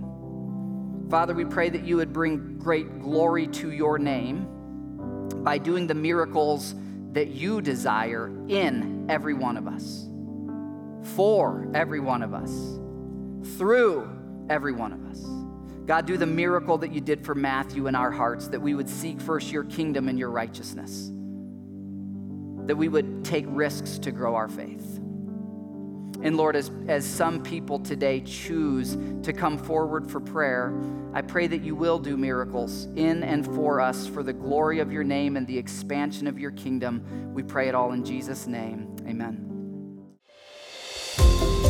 [1.11, 4.47] Father, we pray that you would bring great glory to your name
[5.43, 6.73] by doing the miracles
[7.11, 10.07] that you desire in every one of us,
[11.15, 12.51] for every one of us,
[13.57, 14.16] through
[14.49, 15.23] every one of us.
[15.85, 18.89] God, do the miracle that you did for Matthew in our hearts, that we would
[18.89, 21.11] seek first your kingdom and your righteousness,
[22.65, 24.99] that we would take risks to grow our faith.
[26.21, 30.73] And Lord, as, as some people today choose to come forward for prayer,
[31.13, 34.91] I pray that you will do miracles in and for us for the glory of
[34.91, 37.33] your name and the expansion of your kingdom.
[37.33, 38.95] We pray it all in Jesus' name.
[39.07, 39.46] Amen.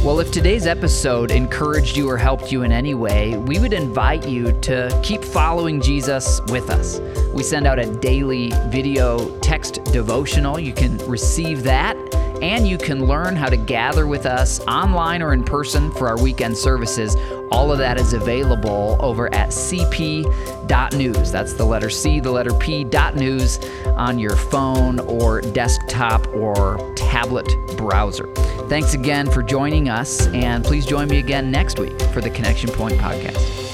[0.07, 4.25] Well, if today's episode encouraged you or helped you in any way, we would invite
[4.25, 7.01] you to keep following Jesus with us.
[7.33, 10.61] We send out a daily video text devotional.
[10.61, 11.97] You can receive that
[12.41, 16.17] and you can learn how to gather with us online or in person for our
[16.17, 17.17] weekend services.
[17.51, 21.31] All of that is available over at cp.news.
[21.31, 26.93] That's the letter C, the letter P, dot news on your phone or desktop or
[26.95, 28.27] tablet browser.
[28.67, 32.69] Thanks again for joining us, and please join me again next week for the Connection
[32.69, 33.66] Point podcast.